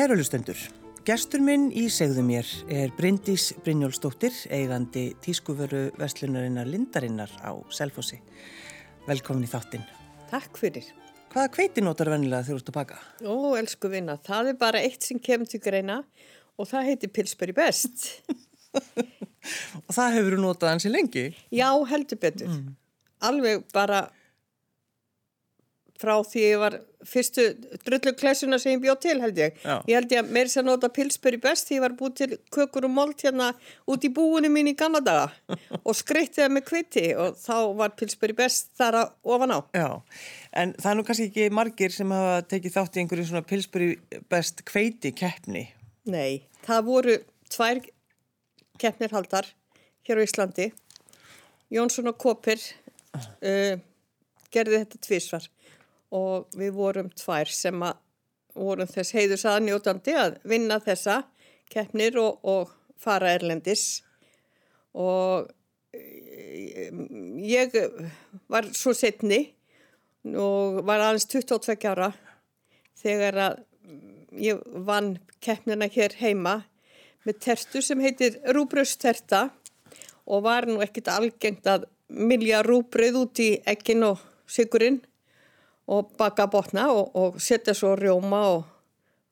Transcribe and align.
Kæru 0.00 0.14
hlustendur, 0.16 0.56
gestur 1.04 1.42
minn 1.44 1.66
í 1.76 1.82
segðu 1.92 2.22
mér 2.24 2.48
er 2.72 2.88
Bryndís 2.96 3.50
Brynjólfsdóttir, 3.66 4.32
eigandi 4.48 5.02
tískuvöru 5.20 5.90
Vestlunarinnar 6.00 6.70
Lindarinnar 6.72 7.34
á 7.44 7.52
Selfossi. 7.68 8.16
Velkomin 9.04 9.44
í 9.44 9.50
þáttinn. 9.52 9.84
Takk 10.30 10.56
fyrir. 10.56 10.88
Hvaða 11.34 11.52
kveiti 11.52 11.84
notar 11.84 12.08
vennilega 12.14 12.48
þú 12.48 12.56
ert 12.56 12.72
að 12.72 12.78
baka? 12.78 12.96
Ó, 13.28 13.52
elsku 13.60 13.92
vinna, 13.92 14.16
það 14.24 14.54
er 14.54 14.58
bara 14.64 14.80
eitt 14.80 15.04
sem 15.04 15.20
kemur 15.20 15.52
til 15.52 15.60
greina 15.60 15.98
og 16.56 16.72
það 16.72 16.88
heitir 16.88 17.12
Pilsberry 17.18 17.58
Best. 17.60 18.08
og 19.84 19.92
það 19.92 20.16
hefur 20.16 20.38
þú 20.38 20.44
notað 20.46 20.78
hansi 20.78 20.94
lengi? 20.96 21.26
Já, 21.52 21.68
heldur 21.92 22.24
betur. 22.24 22.48
Mm. 22.48 22.72
Alveg 23.28 23.68
bara 23.76 24.06
frá 26.00 26.16
því 26.24 26.48
ég 26.54 26.64
var 26.64 26.80
fyrstu 27.06 27.46
drulluklessuna 27.86 28.58
sem 28.60 28.74
ég 28.74 28.82
bjóð 28.82 28.98
til 29.04 29.14
held 29.22 29.38
ég. 29.40 29.56
Já. 29.64 29.76
Ég 29.88 29.96
held 29.96 30.12
ég 30.14 30.22
að 30.22 30.32
mér 30.36 30.50
sem 30.52 30.66
nota 30.66 30.90
pilsböri 30.92 31.40
best 31.40 31.68
því 31.68 31.78
ég 31.78 31.84
var 31.84 31.94
búið 31.98 32.16
til 32.20 32.38
kökur 32.52 32.86
og 32.88 32.92
mold 32.94 33.24
hérna 33.24 33.50
út 33.90 34.04
í 34.04 34.10
búinu 34.14 34.50
mín 34.52 34.70
í 34.70 34.76
gamla 34.78 35.00
daga 35.04 35.56
og 35.86 35.96
skreitti 35.96 36.42
það 36.42 36.54
með 36.56 36.66
kviti 36.68 37.06
og 37.16 37.38
þá 37.40 37.56
var 37.80 37.94
pilsböri 37.98 38.36
best 38.38 38.72
þar 38.80 39.00
að 39.02 39.34
ofan 39.36 39.56
á. 39.56 39.58
Já, 39.76 39.88
en 40.62 40.74
það 40.78 40.90
er 40.92 40.98
nú 40.98 41.06
kannski 41.08 41.28
ekki 41.30 41.48
margir 41.60 41.94
sem 41.94 42.16
hafa 42.16 42.42
tekið 42.52 42.76
þátt 42.76 42.98
í 42.98 43.04
einhverju 43.04 43.28
svona 43.30 43.46
pilsböri 43.52 43.90
best 44.32 44.64
kveiti 44.68 45.14
keppni. 45.16 45.66
Nei, 46.10 46.44
það 46.66 46.86
voru 46.90 47.16
tvær 47.50 47.82
keppnirhaldar 48.80 49.48
hér 50.08 50.20
á 50.20 50.26
Íslandi. 50.26 50.70
Jónsson 51.70 52.10
og 52.10 52.18
Kopir 52.18 52.58
uh, 53.14 53.78
gerði 54.50 54.82
þetta 54.82 55.02
tvísvar 55.06 55.46
og 56.10 56.50
við 56.58 56.74
vorum 56.74 57.10
tvær 57.14 57.50
sem 57.54 57.82
að 57.86 57.98
vorum 58.58 58.88
þess 58.90 59.14
heiðus 59.14 59.46
aðnjótandi 59.46 60.16
að 60.18 60.38
vinna 60.50 60.80
þessa 60.82 61.22
keppnir 61.70 62.18
og, 62.18 62.40
og 62.42 62.72
fara 63.00 63.30
erlendis. 63.36 64.02
Og 64.98 65.46
eh, 65.94 66.90
ég 67.46 67.76
var 68.50 68.66
svo 68.74 68.94
setni 68.96 69.44
og 70.34 70.82
var 70.84 71.06
aðeins 71.06 71.28
22 71.30 71.78
ára 71.88 72.10
þegar 73.00 73.38
að 73.46 73.60
ég 74.40 74.60
vann 74.86 75.14
keppnina 75.42 75.88
hér 75.90 76.18
heima 76.20 76.60
með 77.26 77.40
tertu 77.46 77.82
sem 77.84 78.00
heitir 78.02 78.38
rúbröðsterta 78.54 79.48
og 80.30 80.44
var 80.44 80.68
nú 80.68 80.80
ekkit 80.84 81.10
algengt 81.12 81.66
að 81.68 81.86
milja 82.10 82.62
rúbröð 82.66 83.22
út 83.22 83.42
í 83.42 83.50
ekkin 83.68 84.04
og 84.06 84.20
sigurinn 84.50 85.00
og 85.90 86.12
baka 86.18 86.46
botna 86.50 86.88
og, 86.94 87.10
og 87.18 87.40
setja 87.42 87.74
svo 87.76 87.96
rjóma 87.98 88.42
og 88.54 88.64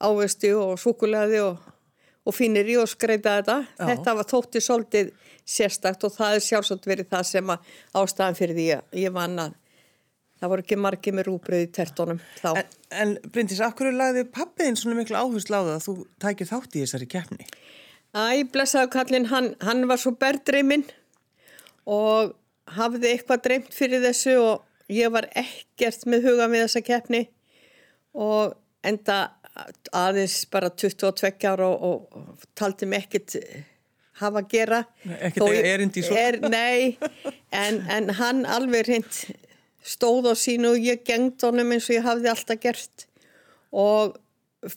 ávesti 0.02 0.50
og 0.54 0.78
sukulæði 0.80 1.40
og, 1.44 1.62
og 2.26 2.34
finir 2.34 2.68
í 2.70 2.76
og 2.80 2.88
skreita 2.90 3.38
þetta. 3.38 3.58
Já. 3.78 3.86
Þetta 3.92 4.14
var 4.18 4.28
þótti 4.32 4.62
svolítið 4.64 5.14
sérstakt 5.48 6.04
og 6.04 6.12
það 6.14 6.36
er 6.36 6.44
sjálfsagt 6.44 6.90
verið 6.90 7.10
það 7.14 7.24
sem 7.30 7.54
að 7.54 7.72
ástæðan 8.02 8.38
fyrir 8.38 8.58
því 8.58 8.68
að 8.76 9.00
ég 9.04 9.14
vann 9.14 9.40
að 9.46 9.56
það 10.38 10.52
voru 10.52 10.64
ekki 10.64 10.78
margi 10.78 11.14
með 11.14 11.28
rúbröð 11.30 11.64
í 11.64 11.70
tertónum 11.74 12.20
þá. 12.38 12.50
En, 12.52 12.74
en 13.02 13.14
Bryndis, 13.32 13.62
akkur 13.64 13.90
lagði 13.94 14.26
pappiðin 14.34 14.78
svona 14.78 14.98
miklu 14.98 15.18
áherslu 15.18 15.58
á 15.58 15.62
það 15.62 15.74
að 15.74 15.86
þú 15.86 15.94
tækir 16.22 16.50
þátt 16.52 16.76
í 16.76 16.84
þessari 16.84 17.10
keppni? 17.10 17.48
Æ, 18.14 18.44
blessaðu 18.52 18.92
kallin, 18.92 19.28
hann, 19.32 19.52
hann 19.64 19.82
var 19.90 20.00
svo 20.00 20.14
berðreiminn 20.18 20.86
og 21.88 22.34
hafði 22.76 23.14
eitthvað 23.14 23.44
dreimt 23.46 23.74
fyrir 23.74 24.04
þessu 24.04 24.36
og 24.40 24.67
ég 24.92 25.10
var 25.12 25.28
ekkert 25.36 26.06
með 26.08 26.30
huga 26.30 26.48
með 26.50 26.66
þessa 26.66 26.84
keppni 26.86 27.24
og 28.18 28.54
enda 28.86 29.18
aðeins 29.96 30.44
bara 30.52 30.70
22 30.70 31.48
ára 31.50 31.66
og, 31.68 32.06
og 32.14 32.46
taldi 32.58 32.86
mig 32.88 33.06
ekkert 33.06 33.36
hafa 34.18 34.42
að 34.42 34.48
gera. 34.52 34.78
Ekkert 35.18 35.58
erindi 35.58 36.04
svo 36.06 36.16
er, 36.18 36.38
nei, 36.50 36.96
en, 37.54 37.82
en 37.90 38.14
hann 38.18 38.44
alveg 38.48 38.88
hreint 38.88 39.20
stóð 39.84 40.32
á 40.32 40.34
sínu 40.38 40.74
og 40.74 40.88
ég 40.88 41.04
gengd 41.06 41.42
honum 41.46 41.74
eins 41.74 41.88
og 41.88 41.98
ég 41.98 42.06
hafði 42.06 42.32
alltaf 42.32 42.62
gert. 42.62 43.06
Og 43.70 44.16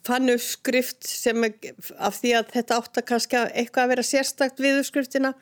fann 0.06 0.30
uppskrift 0.30 1.02
sem 1.08 1.42
af 1.42 2.20
því 2.20 2.36
að 2.38 2.52
þetta 2.54 2.78
átt 2.78 3.00
að 3.00 3.08
kannski 3.08 3.40
eitthvað 3.50 3.84
að 3.84 3.92
vera 3.94 4.06
sérstakt 4.06 4.62
við 4.62 4.78
uppskriftina 4.82 5.32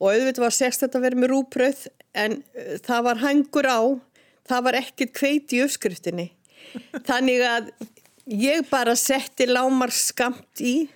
og 0.00 0.12
auðvitað 0.14 0.44
var 0.46 0.56
sérstakt 0.56 0.96
að 0.96 1.06
vera 1.06 1.20
með 1.20 1.32
rúpröð 1.34 1.86
en 2.18 2.40
uh, 2.40 2.76
það 2.84 3.06
var 3.06 3.22
hangur 3.24 3.68
á, 3.68 3.80
það 4.48 4.66
var 4.66 4.78
ekkert 4.80 5.16
kveit 5.16 5.56
í 5.56 5.62
uppskriftinni. 5.64 6.30
Þannig 7.08 7.44
að 7.46 7.72
ég 8.30 8.68
bara 8.70 8.96
setti 8.98 9.48
lámar 9.50 9.92
skamt 9.94 10.62
í, 10.64 10.88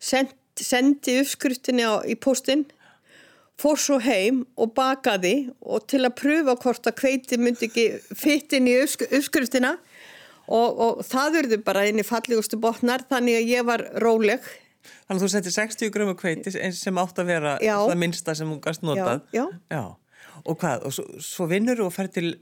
send, 0.00 0.32
sendi 0.58 1.20
uppskriftinni 1.20 1.84
á, 1.84 2.00
í 2.08 2.16
postinn, 2.16 2.64
fór 3.60 3.78
svo 3.78 3.98
heim 4.02 4.42
og 4.58 4.72
bakaði 4.74 5.52
og 5.60 5.84
til 5.90 6.02
að 6.06 6.16
pröfa 6.18 6.56
hvort 6.64 6.88
að 6.88 6.98
kveiti 6.98 7.38
myndi 7.38 7.68
ekki 7.68 7.86
fyttin 8.18 8.66
í 8.70 8.78
uppskriftina 8.82 9.76
og, 10.48 10.80
og 10.82 11.02
það 11.06 11.36
verður 11.36 11.62
bara 11.66 11.84
inn 11.86 12.00
í 12.02 12.06
fallegustu 12.06 12.58
botnar 12.62 13.04
þannig 13.10 13.38
að 13.38 13.52
ég 13.52 13.68
var 13.68 13.84
róleg 14.02 14.48
Þannig 14.82 15.18
að 15.18 15.24
þú 15.24 15.30
settir 15.34 15.54
60 15.56 15.92
grömu 15.94 16.14
kveiti 16.18 16.52
sem 16.76 16.98
átt 17.02 17.20
að 17.22 17.30
vera 17.30 17.56
já. 17.62 17.76
það 17.78 17.98
minnsta 18.02 18.34
sem 18.38 18.50
hún 18.50 18.60
gæst 18.62 18.84
notað. 18.86 19.22
Já, 19.34 19.44
já. 19.44 19.78
já. 19.78 19.84
Og 20.42 20.58
hvað? 20.58 20.86
Og 20.88 20.94
svo, 20.96 21.06
svo 21.22 21.46
vinnur 21.50 21.84
og 21.86 21.92
fer 21.94 22.10
til... 22.12 22.34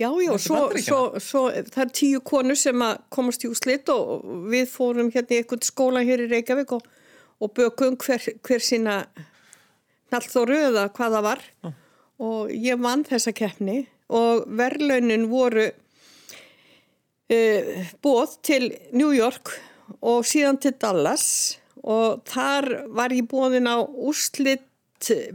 Já, 0.00 0.08
já, 0.22 0.32
svo, 0.40 0.60
svo, 0.82 1.00
svo 1.22 1.42
það 1.52 1.82
er 1.84 1.90
tíu 1.94 2.22
konur 2.26 2.58
sem 2.58 2.80
komast 3.12 3.44
í 3.44 3.50
úslitt 3.50 3.90
og 3.92 4.24
við 4.50 4.70
fórum 4.72 5.10
hérna 5.14 5.36
í 5.36 5.42
einhvern 5.42 5.62
skóla 5.66 6.02
hér 6.06 6.24
í 6.24 6.30
Reykjavík 6.30 6.72
og, 6.74 6.86
og 7.38 7.52
bökum 7.54 7.98
hver, 8.00 8.24
hver 8.42 8.64
sína 8.64 9.02
nallþóru 10.12 10.58
eða 10.68 10.88
hvaða 10.96 11.20
var 11.24 11.44
mm. 11.62 11.74
og 12.24 12.50
ég 12.56 12.80
vann 12.82 13.04
þessa 13.08 13.34
keppni 13.36 13.82
og 14.12 14.46
verðlaunin 14.58 15.28
voru 15.30 15.68
uh, 17.32 17.92
bóð 18.02 18.36
til 18.44 18.70
New 18.96 19.12
York 19.14 19.54
og 20.00 20.26
síðan 20.28 20.60
til 20.62 20.74
Dallas 20.80 21.26
og 21.82 22.22
þar 22.30 22.68
var 22.94 23.14
ég 23.14 23.26
bóðin 23.30 23.70
á 23.70 23.82
úrslitt 23.82 24.68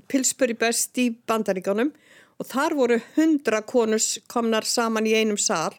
Pilsbury 0.07 0.55
Best 0.55 0.95
í 1.01 1.09
bandaríkánum 1.27 1.91
og 2.37 2.47
þar 2.47 2.75
voru 2.77 2.99
hundra 3.17 3.61
konus 3.67 4.15
komnar 4.31 4.67
saman 4.67 5.07
í 5.09 5.15
einum 5.17 5.39
sál 5.41 5.75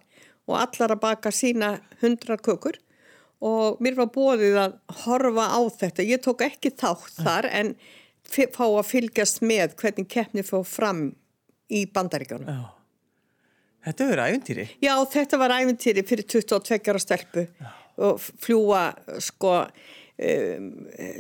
og 0.48 0.58
allar 0.60 0.94
að 0.96 1.02
baka 1.04 1.32
sína 1.32 1.78
hundra 2.02 2.36
kökur 2.36 2.76
og 3.44 3.78
mér 3.84 3.96
var 4.00 4.10
bóðið 4.12 4.58
að 4.58 4.74
horfa 5.04 5.46
á 5.54 5.60
þetta. 5.70 6.04
Ég 6.04 6.22
tók 6.24 6.42
ekki 6.46 6.72
þátt 6.74 7.20
þar 7.22 7.48
en 7.52 7.74
fá 8.28 8.64
að 8.66 8.88
fylgjast 8.88 9.44
með 9.46 9.76
hvernig 9.78 10.08
keppni 10.10 10.44
fóð 10.44 10.66
fram 10.68 11.04
í 11.70 11.84
bandaríkánum. 11.92 12.48
Já. 12.50 12.74
Þetta 13.88 14.08
verið 14.10 14.32
æventýri? 14.32 14.64
Já, 14.82 14.94
þetta 15.12 15.38
var 15.40 15.54
æventýri 15.54 16.02
fyrir 16.04 16.26
22 16.28 16.90
ára 16.90 17.00
stelpu 17.00 17.44
Já. 17.46 17.70
og 18.08 18.18
fljúa 18.42 18.82
sko 19.22 19.52
um, 20.18 20.68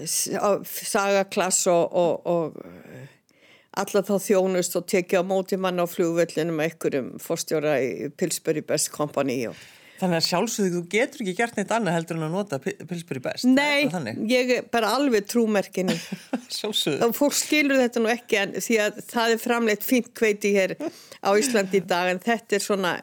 sagaklass 0.08 1.66
og, 1.70 1.94
og, 1.94 2.26
og 2.26 3.78
alla 3.78 4.02
þá 4.02 4.14
þjónust 4.24 4.78
og 4.78 4.86
tekja 4.90 5.22
á 5.22 5.24
móti 5.26 5.58
mann 5.60 5.78
á 5.78 5.86
flugvöllinu 5.86 6.54
með 6.54 6.70
einhverjum 6.70 7.10
fórstjóra 7.22 7.78
í 7.84 8.08
Pillsbury 8.18 8.64
Best 8.66 8.92
Company 8.94 9.44
og 9.50 9.58
Þannig 9.98 10.20
að 10.20 10.26
sjálfsögðu, 10.28 10.70
þú 10.76 10.80
getur 10.92 11.22
ekki 11.24 11.32
gert 11.40 11.56
neitt 11.58 11.72
annað 11.74 11.96
heldur 11.96 12.18
en 12.18 12.26
að 12.28 12.34
nota 12.36 12.58
Pillsbury 12.62 13.22
Best. 13.22 13.48
Nei, 13.50 13.88
ég 14.30 14.52
er 14.54 14.68
bara 14.70 14.92
alveg 14.94 15.26
trúmerkinu. 15.26 15.96
sjálfsögðu. 16.58 17.08
Fólk 17.18 17.34
skilur 17.34 17.80
þetta 17.82 18.02
nú 18.04 18.12
ekki 18.12 18.38
en 18.38 18.54
því 18.62 18.78
að 18.84 19.00
það 19.08 19.34
er 19.34 19.42
framleitt 19.42 19.86
fint 19.86 20.12
kveiti 20.14 20.52
hér 20.54 20.76
á 20.78 21.30
Íslandi 21.34 21.80
í 21.80 21.86
dag 21.90 22.12
en 22.12 22.22
þetta 22.22 22.58
er 22.58 22.62
svona 22.62 22.94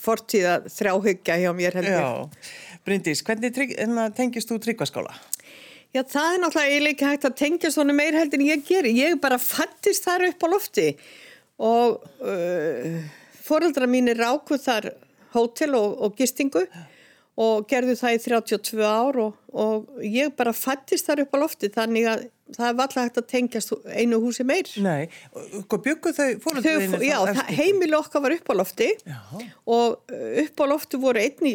fortíða 0.00 0.56
þráhyggja 0.72 1.38
hjá 1.44 1.50
mér 1.54 1.78
heldur. 1.78 2.02
Já, 2.02 2.69
Bryndís, 2.86 3.22
hvernig 3.26 3.56
hérna, 3.56 4.08
tengist 4.16 4.50
þú 4.50 4.60
tryggvaskála? 4.64 5.12
Já, 5.90 6.04
það 6.06 6.28
er 6.32 6.40
náttúrulega 6.44 6.70
eiginlega 6.70 6.94
ekki 6.94 7.08
hægt 7.08 7.26
að 7.26 7.38
tengja 7.40 7.70
svona 7.74 7.94
meir 7.96 8.14
heldur 8.14 8.38
en 8.38 8.46
ég 8.46 8.62
gerir. 8.66 8.94
Ég 8.94 9.18
bara 9.22 9.40
fattist 9.42 10.06
þar 10.06 10.28
upp 10.28 10.46
á 10.46 10.48
lofti 10.52 10.86
og 11.60 12.04
uh, 12.22 13.00
foreldra 13.42 13.88
mín 13.90 14.08
er 14.12 14.22
rákuð 14.22 14.62
þar 14.64 14.90
hótel 15.34 15.74
og, 15.78 15.96
og 16.06 16.14
gistingu 16.18 16.62
og 17.40 17.66
gerðu 17.70 17.96
það 17.98 18.16
í 18.16 18.20
32 18.26 18.84
ár 18.86 19.18
og, 19.22 19.34
og 19.50 20.04
ég 20.04 20.32
bara 20.36 20.54
fættist 20.56 21.08
þar 21.08 21.24
upp 21.24 21.34
á 21.34 21.42
lofti 21.42 21.70
þannig 21.72 22.08
að 22.10 22.24
það 22.54 22.78
var 22.78 22.86
alltaf 22.86 23.04
hægt 23.04 23.20
að 23.20 23.28
tengjast 23.30 23.74
einu 23.94 24.18
húsi 24.22 24.46
meir. 24.46 24.70
Nei, 24.82 25.10
og 25.34 25.76
byggu 25.84 26.14
þau 26.14 26.30
fórölduðinu? 26.44 27.02
Já, 27.06 27.18
heimil 27.54 27.94
okkar 27.98 28.24
var 28.24 28.34
upp 28.34 28.50
á 28.50 28.54
lofti 28.58 28.90
já. 28.94 29.20
og 29.70 30.16
upp 30.44 30.62
á 30.62 30.64
lofti 30.70 31.00
voru 31.00 31.22
einni 31.22 31.54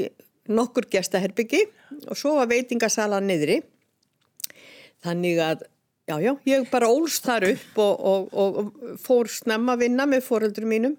nokkur 0.51 0.87
gestaherbyggi 0.91 1.63
og 2.09 2.17
svo 2.17 2.35
var 2.39 2.49
veitingasala 2.51 3.21
niðri 3.23 3.61
þannig 5.05 5.41
að 5.41 5.63
já, 6.05 6.17
já, 6.21 6.33
ég 6.49 6.67
bara 6.71 6.89
ólst 6.91 7.25
þar 7.25 7.47
upp 7.51 7.79
og, 7.81 8.05
og, 8.11 8.37
og 8.37 8.99
fór 9.01 9.29
snemma 9.31 9.75
að 9.75 9.85
vinna 9.85 10.07
með 10.09 10.25
fóröldur 10.27 10.67
mínum 10.69 10.97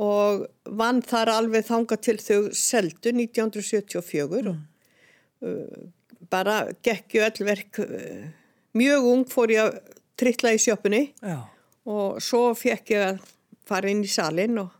og 0.00 0.46
vann 0.64 1.02
þar 1.06 1.30
alveg 1.36 1.66
þanga 1.68 1.98
til 2.02 2.16
þau 2.18 2.38
seldu 2.56 3.12
1974 3.14 4.40
mm. 4.42 4.62
bara 6.32 6.64
gekk 6.82 7.18
ju 7.18 7.26
öll 7.26 7.44
verk 7.46 7.82
uh, 7.84 8.24
mjög 8.74 9.10
ung 9.12 9.26
fór 9.30 9.54
ég 9.54 9.68
að 9.68 9.78
trittla 10.18 10.54
í 10.54 10.62
sjöpunni 10.62 11.04
Já. 11.22 11.44
og 11.86 12.22
svo 12.22 12.48
fekk 12.58 12.94
ég 12.94 13.06
að 13.12 13.20
fara 13.68 13.90
inn 13.90 14.02
í 14.04 14.10
salin 14.10 14.58
og, 14.62 14.72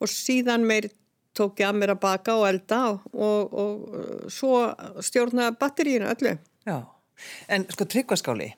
og 0.00 0.10
síðan 0.10 0.66
meir 0.68 0.90
tók 1.36 1.60
ég 1.62 1.68
að 1.68 1.78
mér 1.80 1.94
að 1.94 2.00
baka 2.02 2.34
og 2.38 2.48
elda 2.48 2.80
og, 2.92 3.06
og, 3.12 3.54
og 3.62 3.84
uh, 3.96 4.24
svo 4.32 4.64
stjórna 5.04 5.52
batteríinu 5.58 6.10
öllu. 6.12 6.34
Já, 6.68 6.76
en 7.52 7.66
sko 7.72 7.86
tryggvaskáli, 7.90 8.50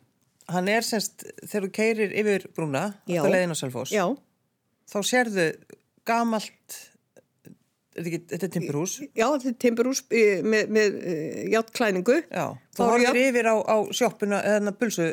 hann 0.52 0.70
er 0.72 0.86
semst, 0.86 1.26
þegar 1.44 1.68
þú 1.68 1.70
keirir 1.78 2.16
yfir 2.22 2.48
brúna, 2.56 2.88
á 2.94 3.54
Selfos, 3.56 3.94
Já, 3.94 4.08
þá 4.90 4.98
sérðu 5.06 5.46
gamalt, 6.08 6.80
er 7.94 8.08
ekki, 8.10 8.22
þetta 8.34 8.48
er 8.48 8.54
timburhús, 8.58 8.98
já 9.06 9.26
þetta 9.28 9.52
er 9.52 9.58
timburús 9.64 10.02
eh, 10.10 10.42
með, 10.44 10.74
með 10.76 10.98
uh, 10.98 11.38
játtklæningu. 11.54 12.18
já, 12.26 12.46
þú 12.76 12.90
horfir 12.90 13.22
yfir 13.22 13.50
á, 13.54 13.56
á 13.56 13.76
sjoppuna, 13.94 14.42
eða 14.56 14.76
pulsu, 14.80 15.12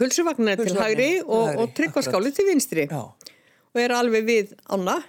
Pulsuvagnar 0.00 0.56
til 0.56 0.78
hægri 0.78 1.08
og, 1.20 1.58
og 1.60 1.72
tryggvaskáli 1.76 2.30
til 2.32 2.46
vinstri. 2.48 2.86
já, 2.88 3.02
og 3.70 3.78
er 3.82 3.92
alveg 3.94 4.24
við 4.26 4.54
ána 4.72 5.00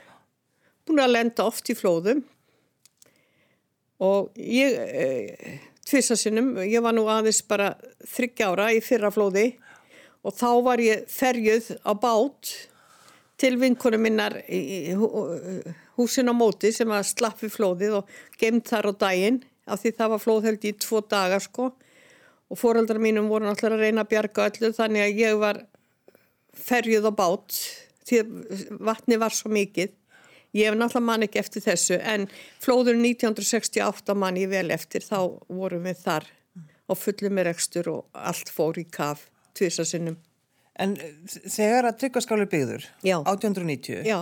búin 0.91 1.03
að 1.05 1.13
lenda 1.15 1.47
oft 1.47 1.71
í 1.71 1.75
flóðum 1.77 2.21
og 4.01 4.31
ég 4.35 4.75
e, 4.75 5.59
tvissasinnum, 5.87 6.55
ég 6.67 6.81
var 6.83 6.95
nú 6.95 7.05
aðeins 7.11 7.41
bara 7.47 7.73
þryggja 8.11 8.49
ára 8.51 8.71
í 8.75 8.81
fyrra 8.83 9.11
flóði 9.13 9.53
og 10.21 10.35
þá 10.37 10.49
var 10.65 10.83
ég 10.83 11.05
ferjuð 11.09 11.71
á 11.81 11.91
bát 11.97 12.51
til 13.41 13.55
vinkonu 13.61 13.97
minnar 14.01 14.35
í 14.45 14.59
í 14.91 14.97
hú- 14.97 15.11
húsin 15.97 16.29
á 16.29 16.33
móti 16.35 16.73
sem 16.75 16.89
að 16.91 17.07
slappi 17.13 17.49
flóðið 17.49 18.01
og 18.01 18.11
gemt 18.41 18.69
þar 18.69 18.91
á 18.91 18.93
daginn 19.07 19.41
af 19.65 19.81
því 19.81 19.93
það 19.97 20.13
var 20.13 20.23
flóðheld 20.25 20.67
í 20.67 20.73
tvo 20.81 21.01
daga 21.01 21.39
sko 21.41 21.71
og 22.51 22.59
fóreldrar 22.59 22.99
mínum 23.01 23.29
voru 23.31 23.47
náttúrulega 23.47 23.79
að 23.79 23.85
reyna 23.87 24.03
að 24.03 24.11
bjarga 24.11 24.49
öllu 24.51 24.73
þannig 24.75 25.05
að 25.07 25.23
ég 25.23 25.39
var 25.39 25.63
ferjuð 26.51 27.07
á 27.07 27.13
bát 27.15 27.57
því 28.11 28.21
vatni 28.81 29.17
var 29.21 29.31
svo 29.31 29.51
mikið. 29.53 29.93
Ég 30.53 30.67
hef 30.67 30.75
náttúrulega 30.75 31.07
man 31.07 31.23
ekki 31.23 31.39
eftir 31.39 31.63
þessu 31.63 31.97
en 32.03 32.25
flóður 32.59 32.97
1968 32.99 34.15
man 34.19 34.39
ég 34.39 34.49
vel 34.51 34.67
eftir 34.75 35.05
þá 35.05 35.17
vorum 35.47 35.85
við 35.87 36.01
þar 36.03 36.27
á 36.91 36.93
fullu 36.97 37.29
með 37.31 37.47
rekstur 37.51 37.87
og 37.93 38.19
allt 38.19 38.51
fór 38.51 38.79
í 38.81 38.83
kaf 38.91 39.29
tvisasinnum. 39.55 40.17
en 40.81 40.95
þegar 41.45 41.87
að 41.91 41.97
tryggvaskáli 42.01 42.45
byggður, 42.51 42.85
Já. 43.05 43.17
1890, 43.21 44.01
Já, 44.07 44.19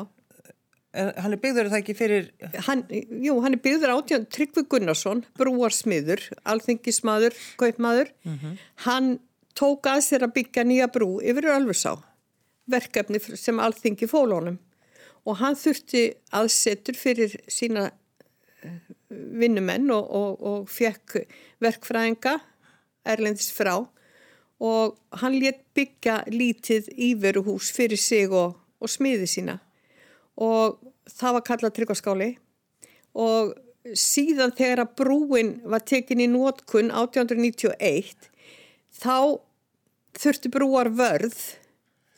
er, 0.94 1.12
hann 1.22 1.34
er 1.34 1.42
byggður 1.42 1.70
það 1.72 1.80
ekki 1.80 1.96
fyrir, 1.98 2.30
hann, 2.68 2.84
jú, 3.26 3.38
hann 3.46 3.56
er 3.56 3.62
byggður 3.64 3.94
átján 3.96 4.26
Tryggvi 4.34 4.66
Gunnarsson, 4.70 5.24
brúarsmiður, 5.40 6.26
alþingismadur, 6.50 7.38
kaupmaður. 7.62 8.12
Hann 8.86 9.20
tók 9.58 9.88
að 9.90 10.02
sér 10.10 10.26
að 10.28 10.36
byggja 10.40 10.66
nýja 10.68 10.90
brú 10.94 11.20
yfir 11.22 11.50
Ölfusá, 11.54 11.96
verkefni 12.70 13.22
sem 13.38 13.62
alþingi 13.62 14.10
fólónum. 14.10 14.60
Og 15.28 15.40
hann 15.42 15.58
þurfti 15.60 16.04
aðsetur 16.36 16.98
fyrir 16.98 17.36
sína 17.52 17.90
eh, 18.64 18.80
vinnumenn 19.10 19.90
og, 19.94 20.10
og, 20.10 20.44
og 20.44 20.70
fekk 20.72 21.24
verkfræðinga 21.64 22.38
erlendis 23.10 23.52
frá. 23.56 23.76
Og 24.60 24.98
hann 25.22 25.40
létt 25.40 25.64
byggja 25.76 26.22
lítið 26.32 26.92
íveruhús 26.96 27.72
fyrir 27.76 28.00
sig 28.00 28.32
og, 28.32 28.58
og 28.80 28.92
smiði 28.92 29.28
sína. 29.30 29.60
Og 30.40 30.80
það 31.10 31.36
var 31.38 31.48
kallað 31.48 31.76
tryggvaskáli 31.78 32.30
og 33.20 33.56
síðan 33.98 34.54
þegar 34.56 34.84
að 34.84 34.96
brúin 35.00 35.54
var 35.70 35.84
tekin 35.88 36.22
í 36.22 36.28
nótkun 36.30 36.92
1891 36.92 38.30
þá 39.00 39.40
þurfti 40.20 40.52
brúar 40.54 40.92
vörð 40.94 41.38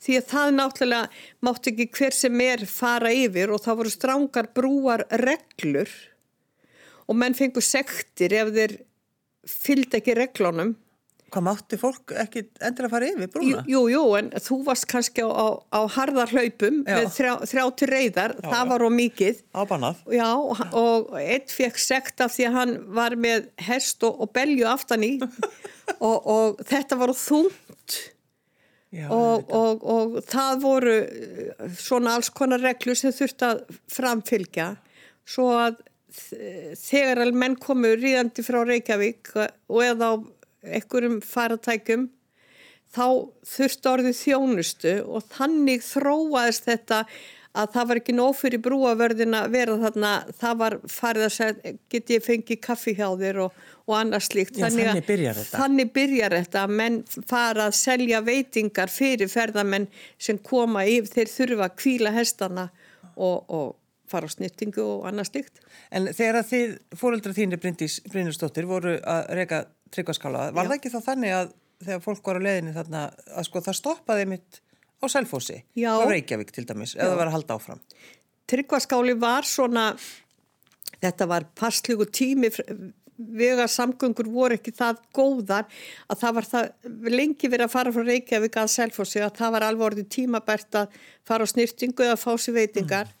því 0.02 0.18
að 0.18 0.28
það 0.32 0.54
náttúrulega 0.58 1.24
mátti 1.46 1.72
ekki 1.72 1.88
hver 1.98 2.16
sem 2.16 2.44
er 2.44 2.64
fara 2.70 3.12
yfir 3.14 3.52
og 3.54 3.62
það 3.64 3.82
voru 3.82 3.94
strángar 3.94 4.50
brúar 4.56 5.06
reglur 5.22 5.92
og 7.06 7.18
menn 7.18 7.36
fengu 7.38 7.62
sektir 7.64 8.34
ef 8.38 8.54
þeir 8.54 8.78
fylgd 9.48 9.98
ekki 9.98 10.16
reglunum 10.18 10.76
hvað 11.32 11.44
mátti 11.46 11.78
fólk 11.80 12.12
ekki 12.22 12.42
endur 12.64 12.86
að 12.86 12.94
fara 12.94 13.08
yfir 13.08 13.30
brúna? 13.32 13.62
jú, 13.68 13.82
jú, 13.90 14.02
en 14.18 14.30
þú 14.44 14.58
varst 14.66 14.86
kannski 14.90 15.24
á, 15.24 15.30
á, 15.32 15.46
á 15.72 15.80
harðar 15.94 16.32
hlaupum 16.32 16.82
Já. 16.84 16.96
með 16.98 17.08
þrjá, 17.16 17.32
þrjá 17.52 17.64
til 17.80 17.88
reyðar, 17.90 18.34
það 18.44 18.72
var 18.72 18.84
á 18.84 18.90
mikið. 18.92 19.42
Ábannað. 19.56 20.02
Já, 20.12 20.28
og, 20.36 20.62
og 20.82 21.14
einn 21.22 21.54
fekk 21.56 21.80
sekt 21.80 22.24
af 22.24 22.34
því 22.36 22.48
að 22.48 22.58
hann 22.58 22.74
var 22.98 23.16
með 23.16 23.48
hest 23.68 24.04
og, 24.08 24.20
og 24.20 24.32
belju 24.36 24.68
aftan 24.68 25.06
í 25.08 25.12
og, 26.08 26.16
og 26.20 26.62
þetta 26.68 27.00
var 27.00 27.14
þungt 27.16 27.98
Já, 28.92 29.06
og, 29.08 29.48
og, 29.48 29.84
og 29.88 30.16
það 30.28 30.58
voru 30.60 30.96
eh, 31.00 31.68
svona 31.80 32.18
alls 32.18 32.28
konar 32.34 32.60
reglur 32.60 32.98
sem 32.98 33.14
þurfti 33.16 33.48
að 33.48 33.62
framfylgja 33.88 34.66
svo 35.24 35.48
að 35.56 35.80
þegar 36.76 37.30
menn 37.32 37.56
komu 37.56 37.94
ríðandi 37.96 38.44
frá 38.44 38.58
Reykjavík 38.68 39.30
og 39.38 39.78
eða 39.80 40.10
á 40.12 40.14
einhverjum 40.76 41.22
faratækjum 41.24 42.10
þá 42.92 43.06
þurfti 43.48 43.90
orðið 43.92 44.18
þjónustu 44.18 44.94
og 45.08 45.24
þannig 45.32 45.84
þróaðist 45.86 46.68
þetta 46.68 46.98
að 47.52 47.74
það 47.74 47.88
var 47.90 47.98
ekki 48.00 48.14
nóg 48.16 48.36
fyrir 48.38 48.62
brúavörðin 48.64 49.36
að 49.36 49.50
vera 49.52 49.74
þarna, 49.82 50.12
það 50.40 50.54
var 50.62 50.76
farið 50.88 51.26
að 51.26 51.34
segja, 51.34 51.74
get 51.92 52.12
ég 52.14 52.24
fengið 52.24 52.60
kaffi 52.64 52.94
hjá 52.96 53.06
þér 53.20 53.40
og, 53.44 53.58
og 53.84 53.96
annað 53.98 54.24
slíkt. 54.28 54.56
Að- 54.56 54.78
þannig 54.78 55.04
byrjar 55.10 55.40
þetta. 55.40 55.60
Þannig 55.60 55.92
byrjar 55.98 56.36
þetta 56.38 56.62
að 56.62 56.74
menn 56.80 56.98
fara 57.28 57.68
að 57.68 57.76
selja 57.82 58.22
veitingar 58.24 58.92
fyrir 58.92 59.32
ferðamenn 59.32 59.86
sem 60.16 60.40
koma 60.40 60.86
yfir, 60.88 61.12
þeir 61.12 61.32
þurfa 61.36 61.68
að 61.68 61.78
kvíla 61.84 62.14
hestana 62.16 62.66
og, 63.16 63.44
og 63.52 63.68
fara 64.12 64.28
á 64.28 64.32
snittingu 64.32 64.82
og 64.84 65.06
annað 65.12 65.30
slíkt. 65.32 65.62
En 65.92 66.08
þegar 66.08 66.40
að 66.40 66.50
þið, 66.54 66.74
fóreldra 67.00 67.36
þínir 67.36 67.60
Brynjusdóttir 67.62 68.68
voru 68.68 68.96
að 68.96 69.28
reyka 69.36 69.64
tryggvaskála, 69.92 70.48
var 70.56 70.64
Já. 70.64 70.72
það 70.72 70.78
ekki 70.78 70.92
þá 70.96 71.00
þannig 71.10 71.36
að 71.36 71.52
þegar 71.82 72.04
fólk 72.04 72.28
var 72.30 72.38
á 72.40 72.42
leiðinni 72.46 72.76
þarna, 72.76 73.06
að 73.36 73.48
sko 73.48 73.60
það 73.66 73.76
stoppaði 73.82 74.28
mitt 74.32 74.61
á 75.02 75.06
Selfossi, 75.10 75.60
Já. 75.76 75.92
á 75.98 76.06
Reykjavík 76.06 76.54
til 76.54 76.66
dæmis, 76.68 76.96
eða 76.96 77.18
var 77.18 77.30
að 77.30 77.36
halda 77.38 77.58
áfram? 77.58 77.84
Tryggvaskáli 78.50 79.14
var 79.18 79.46
svona, 79.48 79.92
þetta 81.02 81.28
var 81.30 81.46
passlugu 81.58 82.06
tími, 82.06 82.50
vega 83.30 83.66
samgöngur 83.70 84.28
voru 84.32 84.56
ekki 84.56 84.72
það 84.74 85.00
góðar 85.14 85.66
að 86.10 86.20
það 86.22 86.36
var 86.38 86.48
það 86.48 86.92
lengi 87.12 87.50
verið 87.50 87.66
að 87.66 87.74
fara 87.74 87.94
frá 87.94 88.06
Reykjavík 88.08 88.58
að 88.58 88.70
Selfossi 88.72 89.22
að 89.22 89.34
það 89.38 89.56
var 89.56 89.66
alveg 89.68 89.86
orðið 89.88 90.08
tímabært 90.16 90.78
að 90.80 91.00
fara 91.28 91.46
á 91.46 91.52
snýrtingu 91.52 92.06
eða 92.06 92.20
fá 92.20 92.30
sér 92.40 92.56
veitingar 92.56 93.12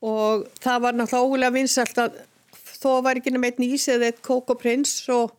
og 0.00 0.46
það 0.60 0.82
var 0.84 0.98
náttúrulega 0.98 1.26
ógulega 1.26 1.56
vinsalt 1.56 2.00
að 2.00 2.20
þó 2.80 2.90
var 3.04 3.20
ekki 3.20 3.34
nema 3.34 3.50
einn 3.50 3.66
ís 3.66 3.88
eða 3.92 4.10
eitt 4.10 4.22
kók 4.24 4.52
og 4.54 4.66
og, 5.14 5.32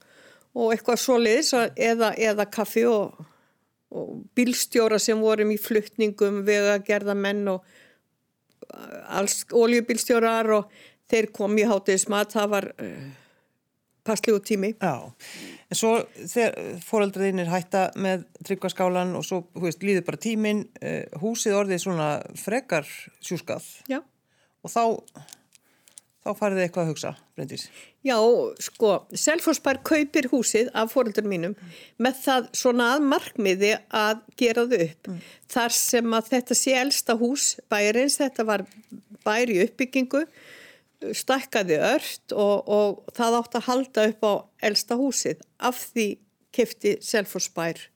og 0.54 0.74
eitthvað 0.74 1.02
svoleiðis 1.02 1.54
eða, 1.76 2.14
eða 2.18 2.46
kaffi 2.52 2.86
og, 2.86 3.14
og 3.16 3.26
bílstjóra 4.36 5.00
sem 5.02 5.20
vorum 5.20 5.52
í 5.52 5.60
fluttningum, 5.60 6.42
vegagerðamenn 6.48 7.48
og 7.52 7.66
alls 9.12 9.42
oljubílstjórar 9.52 10.52
og 10.56 10.70
þeir 11.12 11.32
kom 11.36 11.58
í 11.60 11.66
hátiðismat, 11.68 12.32
það 12.32 12.54
var 12.54 12.68
uh, 12.72 13.10
passlegu 14.08 14.40
tími. 14.48 14.72
Já, 14.80 15.12
en 15.68 15.80
svo 15.80 15.94
þegar 16.16 16.80
fóreldra 16.86 17.28
þínir 17.28 17.52
hætta 17.52 17.84
með 18.00 18.26
tryggvaskálan 18.48 19.14
og 19.20 19.28
svo, 19.28 19.44
veist, 19.60 19.84
líður 19.84 20.08
bara 20.08 20.22
tíminn, 20.24 20.64
uh, 20.80 21.04
húsið 21.24 21.60
orðið 21.60 21.84
svona 21.86 22.10
frekar 22.40 22.88
sjúskað 23.20 23.68
Já. 23.92 24.00
og 24.64 24.72
þá, 24.72 24.84
þá 26.24 26.32
farið 26.32 26.62
þið 26.62 26.66
eitthvað 26.68 26.86
að 26.86 26.94
hugsa, 26.94 27.16
Bryndís. 27.42 27.68
Já, 28.06 28.18
sko, 28.62 28.92
Selfossbær 29.18 29.82
kaupir 29.86 30.28
húsið 30.32 30.70
af 30.78 30.94
fóröldur 30.94 31.26
mínum 31.26 31.56
með 32.02 32.22
það 32.22 32.48
svona 32.58 32.90
að 32.96 33.06
markmiði 33.10 33.72
að 33.90 34.24
gera 34.38 34.66
þau 34.70 34.80
upp. 34.86 35.12
Þar 35.52 35.76
sem 35.78 36.18
að 36.18 36.32
þetta 36.36 36.58
sé 36.58 36.76
elsta 36.78 37.18
hús 37.18 37.48
bæjarins, 37.72 38.20
þetta 38.22 38.48
var 38.48 38.66
bær 39.26 39.54
í 39.54 39.60
uppbyggingu, 39.66 40.24
stakkaði 41.18 41.80
ört 41.82 42.36
og, 42.38 42.70
og 42.70 43.16
það 43.18 43.38
átt 43.42 43.58
að 43.58 43.68
halda 43.70 44.08
upp 44.12 44.26
á 44.26 44.34
elsta 44.70 44.98
húsið. 45.00 45.42
Af 45.58 45.82
því 45.92 46.08
kefti 46.54 46.98
Selfossbær 47.06 47.88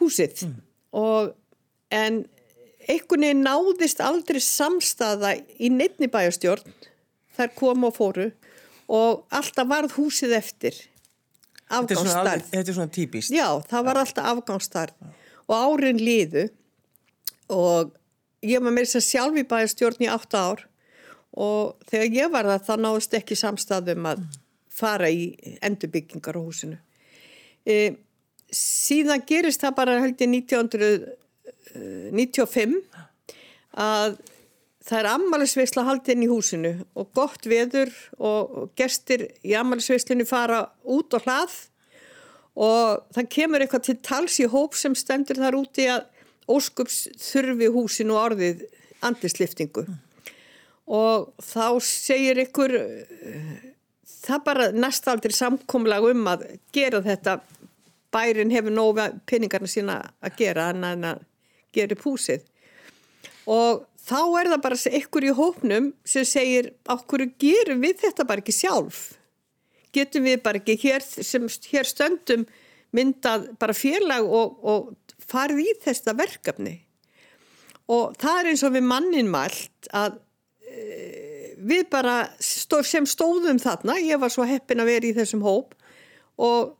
húsið. 0.00 0.48
Og, 0.96 1.32
en 1.92 2.26
einhvern 2.88 3.24
veginn 3.24 3.44
náðist 3.44 4.00
aldrei 4.04 4.40
samstaða 4.40 5.34
í 5.60 5.68
neittni 5.72 6.08
bæjarstjórn 6.12 6.76
þær 7.38 7.50
komu 7.58 7.86
og 7.90 7.96
fóru 7.96 8.26
og 8.88 9.10
alltaf 9.38 9.66
varð 9.68 9.92
húsið 9.98 10.32
eftir 10.38 10.74
Þetta 11.68 11.76
er 11.76 11.80
afgangstarð. 11.82 12.28
alveg- 12.32 12.48
þetta 12.52 12.68
er 12.72 12.76
svona 12.78 12.94
típist. 12.96 13.30
Já, 13.34 13.48
það 13.68 13.82
var 13.84 13.96
alltaf 14.00 14.24
afgangstarð 14.32 14.94
og 15.48 15.54
árin 15.58 15.98
liðu 16.00 16.44
og 17.52 17.82
ég 18.42 18.60
var 18.62 18.72
með 18.72 18.82
þess 18.86 18.96
að 19.00 19.08
sjálf 19.10 19.34
í 19.36 19.44
bæjarstjórn 19.50 20.04
í 20.04 20.08
átta 20.12 20.38
ár 20.52 20.60
og 21.38 21.62
þegar 21.90 22.08
ég 22.16 22.28
var 22.32 22.44
það 22.48 22.64
þá 22.68 22.74
náðist 22.86 23.12
ekki 23.18 23.34
samstæðum 23.36 24.04
að 24.14 24.18
fara 24.78 25.08
í 25.12 25.22
endurbyggingar 25.62 26.36
á 26.38 26.40
húsinu. 26.40 26.78
E, 27.66 27.74
síðan 28.48 29.26
gerist 29.28 29.60
það 29.60 29.74
bara 29.76 29.98
held 30.00 30.16
ég 30.22 30.28
1995 30.32 32.80
að 33.78 34.16
það 34.88 35.00
er 35.02 35.08
ammælisveisla 35.12 35.84
haldinn 35.84 36.24
í 36.24 36.30
húsinu 36.30 36.72
og 36.98 37.10
gott 37.16 37.46
veður 37.48 37.92
og 38.18 38.70
gestir 38.78 39.26
í 39.44 39.54
ammælisveislinu 39.58 40.26
fara 40.28 40.62
út 40.88 41.16
og 41.18 41.26
hlað 41.26 41.56
og 42.58 43.04
það 43.14 43.30
kemur 43.34 43.64
eitthvað 43.64 43.86
til 43.88 43.98
tals 44.02 44.38
í 44.42 44.48
hóp 44.50 44.76
sem 44.78 44.96
stendur 44.98 45.38
þar 45.38 45.58
úti 45.60 45.86
að 45.92 46.08
óskups 46.48 47.04
þurfi 47.20 47.68
húsinu 47.74 48.16
orðið 48.18 48.64
andisliftingu 49.04 49.84
mm. 49.84 49.98
og 50.98 51.28
þá 51.44 51.78
segir 51.84 52.40
ykkur 52.46 52.74
það 54.08 54.44
bara 54.48 54.70
næst 54.72 55.08
aldrei 55.10 55.36
samkomlag 55.36 56.08
um 56.10 56.26
að 56.32 56.46
gera 56.74 57.02
þetta 57.04 57.38
bærin 58.14 58.52
hefur 58.54 58.72
nóga 58.72 59.10
peningarna 59.28 59.68
sína 59.68 59.98
að 60.24 60.38
gera 60.40 60.70
en 60.72 61.04
að 61.12 61.26
gera 61.76 61.94
upp 61.94 62.06
húsið 62.08 62.46
og 63.48 63.84
þá 64.08 64.20
er 64.40 64.50
það 64.52 64.62
bara 64.64 64.78
ykkur 65.00 65.26
í 65.28 65.34
hópnum 65.36 65.92
sem 66.06 66.26
segir 66.28 66.72
okkur 66.90 67.26
gerum 67.40 67.82
við 67.84 68.02
þetta 68.04 68.26
bara 68.28 68.44
ekki 68.44 68.56
sjálf? 68.56 69.02
Getum 69.94 70.26
við 70.28 70.42
bara 70.44 70.60
ekki 70.60 70.76
hér, 70.82 71.04
sem, 71.04 71.46
hér 71.72 71.88
stöndum 71.88 72.44
myndað 72.94 73.48
bara 73.60 73.76
félag 73.76 74.28
og, 74.28 74.58
og 74.60 75.24
farið 75.28 75.64
í 75.64 75.76
þesta 75.84 76.14
verkefni? 76.18 76.76
Og 77.88 78.12
það 78.20 78.40
er 78.40 78.50
eins 78.50 78.64
og 78.68 78.74
við 78.76 78.84
mannin 78.84 79.30
mælt 79.32 79.88
að 79.96 80.18
e, 80.68 81.54
við 81.56 81.86
bara 81.92 82.18
stó, 82.44 82.82
sem 82.84 83.06
stóðum 83.08 83.60
þarna, 83.62 83.96
ég 84.04 84.20
var 84.20 84.32
svo 84.32 84.44
heppin 84.48 84.84
að 84.84 84.92
vera 84.92 85.08
í 85.08 85.14
þessum 85.16 85.44
hóp 85.46 85.72
og 86.36 86.74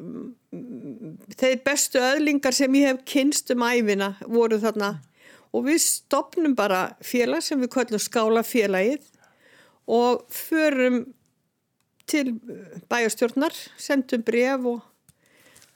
mm, 0.00 0.30
þeir 1.36 1.60
bestu 1.66 2.00
öðlingar 2.00 2.56
sem 2.56 2.80
ég 2.80 2.94
hef 2.94 3.04
kynst 3.12 3.52
um 3.52 3.66
æfina 3.68 4.14
voru 4.24 4.56
þarna 4.62 4.96
og 5.54 5.68
við 5.68 5.82
stopnum 5.84 6.56
bara 6.58 6.88
félag 7.04 7.44
sem 7.46 7.60
við 7.62 7.72
kallum 7.76 8.02
skálafélagið 8.02 9.06
og 9.94 10.24
förum 10.32 11.04
til 12.10 12.34
bæjastjórnar, 12.90 13.54
sendum 13.80 14.24
bref 14.24 14.66
og, 14.68 14.82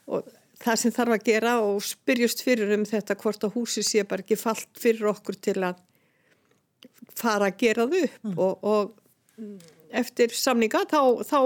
og 0.09 0.27
það 0.59 0.81
sem 0.81 0.93
þarf 0.93 1.15
að 1.15 1.27
gera 1.31 1.55
og 1.65 1.81
spyrjast 1.85 2.43
fyrir 2.45 2.73
um 2.75 2.85
þetta 2.87 3.17
hvort 3.21 3.45
að 3.47 3.55
húsi 3.55 3.83
sé 3.85 4.03
bara 4.07 4.25
ekki 4.25 4.37
fallt 4.39 4.69
fyrir 4.79 5.09
okkur 5.13 5.39
til 5.39 5.57
að 5.63 5.79
fara 7.17 7.49
að 7.49 7.59
gera 7.63 7.87
þau 7.89 8.01
upp 8.03 8.27
mm. 8.27 8.35
og, 8.37 8.67
og 8.67 9.93
eftir 10.01 10.35
samninga 10.35 10.83
þá, 10.89 11.01
þá 11.25 11.39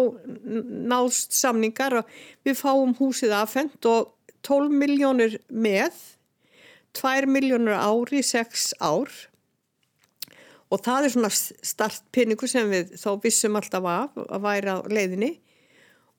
náðst 0.92 1.38
samningar 1.38 2.00
og 2.02 2.18
við 2.46 2.60
fáum 2.60 2.96
húsið 2.98 3.36
aðfendt 3.38 3.88
og 3.90 4.12
12 4.44 4.74
miljónur 4.82 5.38
með 5.48 5.96
2 6.98 7.30
miljónur 7.30 7.78
ári 7.78 8.22
í 8.22 8.26
6 8.26 8.74
ár. 8.84 9.12
Og 10.74 10.82
það 10.82 11.06
er 11.06 11.14
svona 11.14 11.32
startpinningu 11.34 12.50
sem 12.50 12.70
við 12.72 12.96
þá 12.98 13.10
vissum 13.22 13.58
alltaf 13.60 13.86
af 13.90 14.22
að 14.24 14.46
væra 14.46 14.78
á 14.82 14.86
leiðinni. 14.90 15.36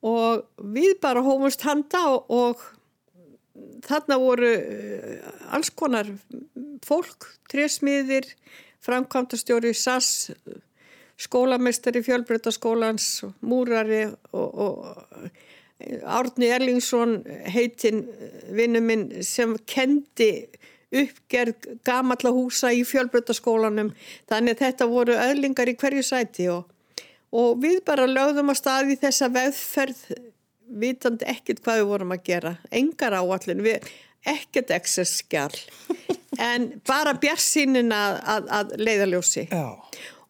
Og 0.05 0.45
við 0.75 0.95
bara 1.03 1.23
hófumst 1.25 1.65
handa 1.65 2.03
og, 2.13 2.29
og 2.29 2.61
þarna 3.87 4.19
voru 4.21 4.51
eh, 4.51 5.25
alls 5.55 5.71
konar 5.75 6.11
fólk, 6.85 7.27
trésmiðir, 7.51 8.27
framkvæmtastjóri, 8.85 9.73
SAS, 9.73 10.31
skólamestari 11.17 12.03
fjölbreytaskólans, 12.05 13.23
múrari 13.41 14.05
og, 14.35 14.49
og 14.53 15.29
Árni 16.05 16.49
Erlingsson 16.53 17.19
heitinn 17.51 18.05
vinnuminn 18.55 19.09
sem 19.25 19.55
kendi 19.69 20.47
uppgerð 20.95 21.67
gamalla 21.85 22.31
húsa 22.33 22.71
í 22.73 22.85
fjölbrötaskólanum 22.87 23.91
þannig 24.29 24.55
að 24.55 24.63
þetta 24.63 24.87
voru 24.91 25.17
öðlingar 25.19 25.71
í 25.71 25.75
hverju 25.79 26.05
sæti 26.05 26.47
og, 26.53 26.65
og 27.35 27.59
við 27.63 27.81
bara 27.87 28.07
lögðum 28.09 28.53
að 28.53 28.61
staði 28.61 28.97
þessa 29.01 29.31
veðferð 29.33 30.03
vitandi 30.65 31.27
ekkert 31.29 31.61
hvað 31.65 31.81
við 31.81 31.89
vorum 31.91 32.13
að 32.15 32.23
gera. 32.25 32.55
Engar 32.73 33.13
áallin, 33.19 33.61
við 33.65 33.89
ekkert 34.25 34.73
excess-skjál 34.73 35.53
en 36.49 36.69
bara 36.87 37.15
björnsýnin 37.21 37.93
að, 37.95 38.19
að, 38.35 38.51
að 38.57 38.75
leiðaljósi 38.81 39.47
Já. 39.51 39.65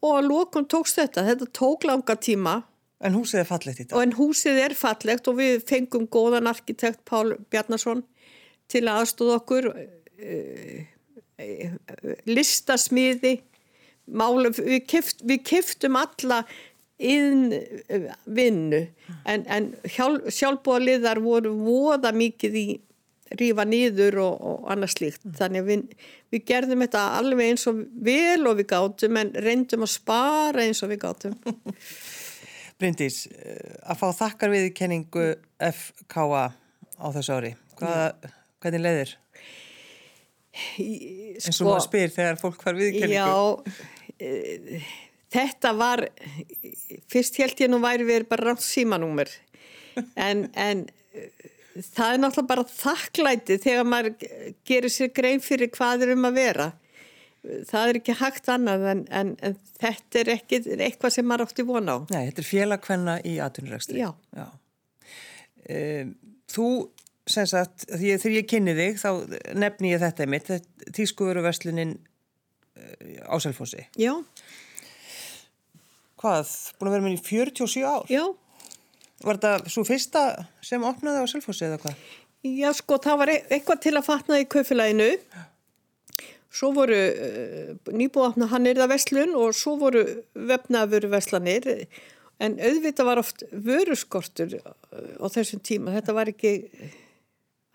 og 0.04 0.12
að 0.18 0.30
lókum 0.30 0.68
tókst 0.70 1.00
þetta, 1.00 1.24
þetta 1.30 1.52
tók 1.56 1.88
langa 1.88 2.18
tíma 2.20 2.58
En 3.04 3.16
húsið 3.18 3.42
er 3.42 3.50
fallegt 3.50 3.82
í 3.82 3.88
dag. 3.90 3.98
En 4.02 4.14
húsið 4.16 4.60
er 4.64 4.76
fallegt 4.78 5.28
og 5.28 5.40
við 5.40 5.66
fengum 5.68 6.08
góðan 6.12 6.48
arkitekt 6.52 7.04
Pál 7.08 7.36
Bjarnason 7.52 8.06
til 8.72 8.86
að 8.88 9.02
aðstóða 9.02 9.40
okkur 9.42 9.68
uh, 9.74 10.80
listasmiði 12.30 13.36
mála, 14.06 14.52
við, 14.56 14.80
keft, 14.88 15.22
við 15.28 15.44
keftum 15.50 15.98
alla 16.00 16.44
inn 16.96 17.52
vinnu. 18.24 18.86
En, 19.28 19.44
en 19.52 19.72
hjálp, 19.92 20.30
sjálfbúðaliðar 20.32 21.20
voru 21.24 21.52
voða 21.60 22.14
mikið 22.16 22.60
í 22.62 22.68
rífa 23.36 23.66
nýður 23.68 24.20
og, 24.24 24.36
og 24.40 24.68
annað 24.72 24.94
slíkt. 24.94 25.24
Þannig 25.36 25.64
að 25.64 25.72
við, 25.72 26.04
við 26.32 26.46
gerðum 26.52 26.84
þetta 26.86 27.06
alveg 27.20 27.52
eins 27.52 27.66
og 27.72 27.82
vel 28.06 28.46
og 28.46 28.60
við 28.62 28.70
gátum 28.72 29.20
en 29.20 29.34
reyndum 29.44 29.86
að 29.86 29.96
spara 29.98 30.66
eins 30.66 30.84
og 30.86 30.94
við 30.94 31.02
gátum 31.04 31.36
Bryndís, 32.82 33.26
að 33.88 34.02
fá 34.02 34.08
þakkar 34.20 34.52
viðkenningu 34.52 35.28
FKA 35.72 36.48
á 36.52 37.08
þessu 37.16 37.38
ári 37.38 37.54
Hvað, 37.76 38.28
hvernig 38.64 38.84
leiðir? 38.84 39.16
eins 40.56 41.50
og 41.50 41.56
sko, 41.56 41.68
maður 41.68 41.86
spyr 41.88 42.14
þegar 42.16 42.38
fólk 42.40 42.62
var 42.64 42.78
viðkenningu 42.80 43.16
Já, 43.16 43.32
e, 44.24 44.80
þetta 45.36 45.74
var 45.76 46.06
fyrst 47.12 47.40
held 47.42 47.64
ég 47.64 47.72
nú 47.72 47.82
væri 47.84 48.08
við 48.08 48.28
bara 48.30 48.52
rátt 48.52 48.64
símanúmer. 48.64 49.32
En, 50.20 50.46
en 50.56 50.86
það 51.76 52.14
er 52.14 52.22
náttúrulega 52.22 52.50
bara 52.52 52.66
þakklæti 52.72 53.60
þegar 53.64 53.88
maður 53.92 54.16
gerir 54.68 54.92
sér 54.92 55.12
grein 55.16 55.44
fyrir 55.44 55.72
hvað 55.76 56.08
er 56.08 56.16
um 56.16 56.28
að 56.30 56.40
vera 56.40 56.72
það 57.70 57.90
er 57.92 58.00
ekki 58.02 58.18
hægt 58.20 58.52
annað 58.52 58.86
en, 58.92 59.02
en, 59.22 59.32
en 59.46 59.58
þetta 59.82 60.22
er 60.22 60.32
ekki 60.36 60.62
eitthvað 60.76 61.16
sem 61.18 61.28
maður 61.28 61.48
átti 61.50 61.66
vona 61.68 61.98
á. 61.98 62.00
Nei, 62.14 62.22
þetta 62.30 62.44
er 62.44 62.50
félagkvenna 62.50 63.18
í 63.26 63.38
atvinnurækstri 63.44 64.02
Já, 64.02 64.12
Já. 64.36 64.48
E, 65.66 65.80
Þú 66.56 66.68
sem 67.26 67.48
sagt, 67.50 67.88
því, 67.90 68.12
þegar 68.22 68.36
ég 68.38 68.50
kynni 68.50 68.76
þig 68.78 69.00
þá 69.02 69.10
nefni 69.58 69.94
ég 69.96 70.02
þetta 70.04 70.28
mitt 70.30 70.52
tískuveruverslunin 70.94 71.96
eh, 71.98 73.24
á 73.26 73.36
Selfossi. 73.42 73.88
Já. 73.98 74.14
Hvað, 76.22 76.52
búin 76.78 76.92
að 76.92 76.96
vera 76.96 77.06
með 77.08 77.18
í 77.18 77.24
47 77.26 77.82
ár? 77.90 78.06
Já. 78.14 78.24
Var 79.26 79.40
þetta 79.42 79.74
svo 79.74 79.86
fyrsta 79.88 80.24
sem 80.66 80.86
opnaði 80.86 81.26
á 81.26 81.32
Selfossi 81.32 81.66
eða 81.68 81.82
hvað? 81.82 82.06
Já 82.46 82.70
sko, 82.78 83.00
það 83.02 83.20
var 83.24 83.34
e- 83.34 83.44
eitthvað 83.58 83.82
til 83.88 83.96
að 83.98 84.06
fatna 84.06 84.38
í 84.38 84.46
kaufélaginu 84.46 85.10
svo 86.56 86.72
voru 86.76 86.98
uh, 86.98 87.72
nýbúið 87.92 88.46
hann 88.52 88.70
er 88.70 88.80
það 88.80 88.94
veslun 88.96 89.34
og 89.40 89.56
svo 89.58 89.76
voru 89.82 90.06
vefnaður 90.34 91.10
veslanir 91.12 91.72
en 92.44 92.60
auðvitað 92.60 93.10
var 93.10 93.22
oft 93.22 93.44
vöruskortur 93.52 94.58
á 94.60 95.26
þessum 95.32 95.62
tíma, 95.64 95.96
þetta 95.96 96.16
var 96.16 96.32
ekki 96.32 96.56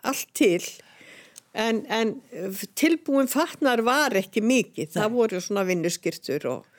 allt 0.07 0.33
til. 0.37 0.61
En, 1.51 1.83
en 1.91 2.15
tilbúin 2.79 3.27
fatnar 3.27 3.83
var 3.83 4.15
ekki 4.15 4.43
mikið, 4.45 4.93
það 4.93 5.15
voru 5.17 5.41
svona 5.43 5.65
vinnuskirtur 5.67 6.45
og, 6.47 6.69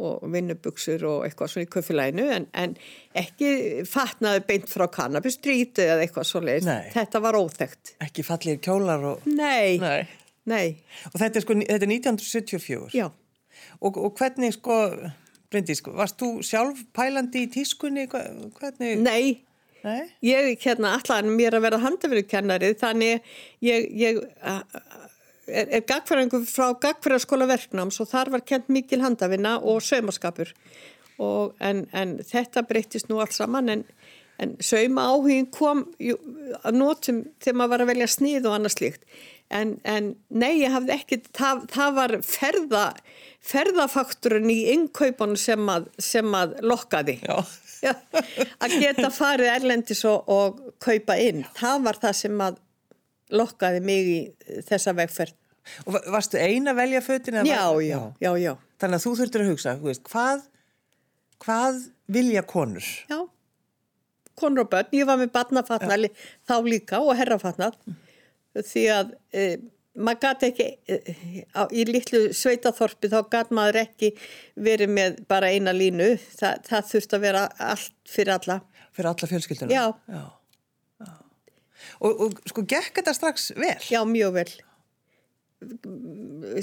og 0.00 0.24
vinnubuksur 0.32 1.04
og 1.10 1.26
eitthvað 1.26 1.52
svona 1.52 1.66
í 1.66 1.72
köfilænu 1.74 2.24
en, 2.32 2.46
en 2.56 2.72
ekki 3.20 3.84
fatnaði 3.88 4.46
beint 4.48 4.72
frá 4.72 4.86
kannabistríti 4.94 5.84
eða 5.84 6.06
eitthvað 6.06 6.30
svo 6.30 6.40
leiðist, 6.46 6.72
þetta 6.96 7.20
var 7.26 7.36
óþægt 7.36 7.94
Ekki 8.06 8.24
fallið 8.24 8.62
kjólar 8.64 9.04
og... 9.12 9.28
Nei, 9.28 9.76
Nei. 9.82 10.23
Nei. 10.50 10.80
Og 11.12 11.20
þetta 11.20 11.40
er 11.40 11.46
sko, 11.46 11.58
þetta 11.60 11.86
er 11.86 11.94
1974 11.94 12.96
Já 12.96 13.08
Og, 13.80 13.96
og 13.96 14.16
hvernig 14.18 14.50
sko, 14.56 14.76
Bryndi, 15.50 15.76
sko, 15.78 15.92
varst 15.94 16.18
þú 16.18 16.40
sjálf 16.42 16.80
pælandi 16.96 17.44
í 17.46 17.50
tískunni, 17.54 18.08
hvernig? 18.10 18.98
Nei 18.98 19.44
Nei. 19.84 20.08
Ég 20.24 20.62
hérna 20.64 20.94
allar 20.96 21.26
mér 21.28 21.58
að 21.58 21.66
vera 21.66 21.78
handafyrukennari 21.82 22.72
þannig 22.80 23.26
ég, 23.64 23.90
ég 24.00 24.20
er, 24.40 25.66
er 25.66 25.82
gagfæringur 25.84 26.46
frá 26.48 26.70
gagfæraskóla 26.80 27.48
verknáms 27.50 28.00
og 28.00 28.08
þar 28.08 28.32
var 28.32 28.44
kent 28.48 28.70
mikil 28.72 29.02
handafina 29.04 29.58
og 29.60 29.82
saumaskapur 29.84 30.54
og 31.20 31.52
en, 31.60 31.84
en 31.92 32.16
þetta 32.24 32.64
breytist 32.64 33.12
nú 33.12 33.20
allt 33.20 33.36
saman 33.36 33.68
en, 33.74 33.84
en 34.40 34.56
sauma 34.64 35.04
áhugin 35.12 35.50
kom 35.52 35.84
jú, 36.00 36.16
að 36.64 36.80
nótum 36.80 37.20
þegar 37.44 37.60
maður 37.60 37.74
var 37.74 37.84
að 37.84 37.92
velja 37.92 38.10
snið 38.16 38.48
og 38.48 38.56
annað 38.56 38.76
slíkt 38.78 39.04
En, 39.50 39.76
en 39.84 40.14
nei, 40.32 40.60
ég 40.62 40.72
hafði 40.72 40.94
ekki, 40.96 41.18
það, 41.36 41.60
það 41.70 41.92
var 41.98 42.14
ferða, 42.26 42.84
ferðafakturinn 43.44 44.50
í 44.50 44.58
innkaupan 44.72 45.36
sem 45.38 45.68
að, 45.70 45.90
sem 46.02 46.32
að 46.38 46.56
lokkaði. 46.64 47.18
Já. 47.22 47.36
Já, 47.84 47.92
að 48.64 48.74
geta 48.80 49.10
farið 49.12 49.50
erlendis 49.52 50.00
og, 50.08 50.24
og 50.32 50.60
kaupa 50.80 51.18
inn. 51.20 51.42
Það 51.58 51.82
var 51.84 51.98
það 52.00 52.14
sem 52.22 52.38
að 52.40 52.56
lokkaði 53.36 53.82
mig 53.84 54.08
í 54.08 54.18
þessa 54.64 54.94
vegferð. 54.96 55.36
Og 55.84 55.92
va- 55.96 56.02
varstu 56.16 56.40
ein 56.40 56.68
að 56.72 56.78
velja 56.80 57.02
fötin? 57.04 57.36
eða 57.40 57.44
Já, 57.48 57.66
já, 57.84 58.00
já, 58.24 58.30
já. 58.40 58.52
Þannig 58.80 58.98
að 58.98 59.04
þú 59.04 59.12
þurftur 59.20 59.44
að 59.44 59.50
hugsa, 59.52 59.76
veist, 59.84 60.02
hvað, 60.08 60.42
hvað 61.44 61.82
vilja 62.16 62.42
konur? 62.48 62.88
Já, 63.12 63.20
konur 64.40 64.64
og 64.64 64.72
börn. 64.72 64.90
Ég 64.96 65.08
var 65.08 65.20
með 65.20 65.30
barnafatnali 65.36 66.10
þá 66.48 66.54
líka 66.64 67.00
og 67.04 67.14
herrafatnal 67.20 67.72
því 68.62 68.84
að 68.94 69.14
e, 69.34 69.46
maður 69.94 70.20
gæti 70.24 70.50
ekki, 70.50 70.66
e, 70.90 71.16
á, 71.54 71.62
í 71.70 71.86
litlu 71.88 72.22
sveitaþorpi 72.34 73.10
þá 73.12 73.18
gæti 73.32 73.56
maður 73.58 73.80
ekki 73.84 74.12
verið 74.66 74.94
með 74.94 75.18
bara 75.30 75.50
eina 75.54 75.74
línu. 75.74 76.14
Þa, 76.38 76.54
það 76.68 76.88
þurfti 76.92 77.18
að 77.18 77.26
vera 77.26 77.44
allt 77.70 77.98
fyrir 78.10 78.34
alla. 78.36 78.60
Fyrir 78.94 79.10
alla 79.10 79.30
fjölskylduna? 79.30 79.74
Já. 79.74 79.84
Já. 80.10 80.24
Já. 81.04 81.12
Og, 82.00 82.22
og 82.26 82.38
sko, 82.50 82.64
gekk 82.74 83.00
þetta 83.00 83.16
strax 83.16 83.50
vel? 83.58 83.76
Já, 83.90 84.00
mjög 84.08 84.38
vel. 84.38 84.48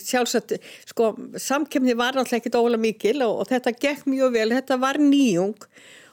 Sjálfsagt, 0.02 0.58
sko, 0.92 1.14
samkemni 1.42 1.96
var 1.98 2.20
alltaf 2.20 2.38
ekkit 2.38 2.60
ólega 2.60 2.84
mikil 2.84 3.18
og, 3.26 3.42
og 3.42 3.50
þetta 3.50 3.74
gekk 3.80 4.06
mjög 4.12 4.36
vel. 4.36 4.50
Þetta 4.60 4.78
var 4.82 5.00
nýjung 5.02 5.58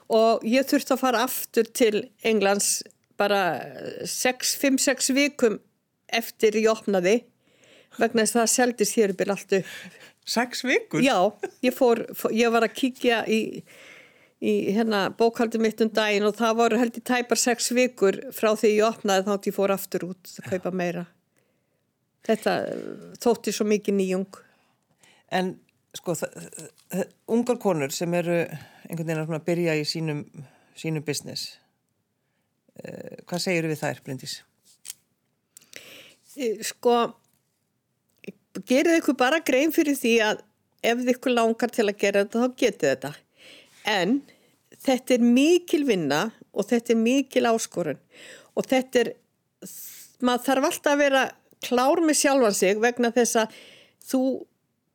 og 0.09 0.47
ég 0.49 0.65
þurfti 0.69 0.95
að 0.95 1.03
fara 1.03 1.25
aftur 1.27 1.69
til 1.77 2.07
Englands 2.27 2.79
bara 3.19 3.43
5-6 4.07 5.11
vikum 5.17 5.59
eftir 6.09 6.57
ég 6.59 6.71
opnaði 6.73 7.21
vegna 7.99 8.25
þess 8.25 8.37
að 8.37 8.41
það 8.41 8.55
seldist 8.55 8.99
hér 8.99 9.15
upp 9.15 9.23
allt 9.35 9.55
upp. 9.61 9.77
Sex 10.29 10.65
vikur? 10.67 11.01
Já, 11.01 11.17
ég, 11.65 11.73
fór, 11.73 12.03
fór, 12.17 12.35
ég 12.37 12.53
var 12.53 12.67
að 12.67 12.75
kíkja 12.77 13.23
í, 13.33 13.63
í 14.45 14.55
hérna, 14.77 15.07
bókaldið 15.17 15.63
mitt 15.65 15.81
um 15.81 15.93
daginn 15.97 16.27
og 16.29 16.37
það 16.37 16.59
voru 16.59 16.81
held 16.83 16.99
í 17.01 17.05
tæpar 17.09 17.41
sex 17.41 17.71
vikur 17.73 18.21
frá 18.37 18.51
því 18.53 18.75
ég 18.75 18.91
opnaði 18.91 19.25
þá 19.25 19.49
ég 19.49 19.57
fór 19.57 19.73
aftur 19.73 20.05
út 20.11 20.35
að 20.43 20.51
kaupa 20.53 20.75
meira. 20.77 21.07
Þetta 22.29 22.59
eh, 22.69 22.83
þótti 23.25 23.55
svo 23.57 23.65
mikið 23.71 23.97
nýjung. 24.03 24.43
En 25.33 25.55
sko, 25.97 26.13
ungar 27.33 27.57
konur 27.63 27.95
sem 27.95 28.13
eru 28.21 28.43
einhvern 28.89 29.09
veginn 29.09 29.39
að 29.39 29.49
byrja 29.49 29.79
í 29.81 29.89
sínum, 29.89 30.23
sínum 30.79 31.05
business, 31.05 31.57
uh, 32.81 33.17
hvað 33.29 33.43
segir 33.45 33.69
við 33.69 33.83
þær, 33.83 34.05
Bryndís? 34.05 34.39
Sko, 36.67 36.97
gerið 38.69 39.01
ykkur 39.01 39.17
bara 39.19 39.41
grein 39.45 39.73
fyrir 39.75 39.97
því 39.99 40.13
að 40.23 40.43
ef 40.87 41.01
þið 41.01 41.15
ykkur 41.17 41.35
langar 41.35 41.73
til 41.75 41.87
að 41.89 41.97
gera 41.99 42.25
þetta, 42.25 42.43
þá 42.45 42.61
getið 42.63 42.93
þetta. 42.93 43.13
En 43.89 44.21
þetta 44.85 45.17
er 45.17 45.25
mikil 45.25 45.83
vinna 45.89 46.21
og 46.53 46.69
þetta 46.69 46.95
er 46.95 47.01
mikil 47.01 47.49
áskorun 47.51 47.99
og 48.59 48.69
þetta 48.69 49.03
er, 49.03 49.11
maður 50.23 50.47
þarf 50.47 50.69
alltaf 50.71 50.93
að 50.93 51.03
vera 51.03 51.25
klár 51.65 52.03
með 52.05 52.21
sjálfan 52.21 52.57
sig 52.57 52.81
vegna 52.83 53.11
þess 53.15 53.43
að 53.43 53.59
þú 54.09 54.23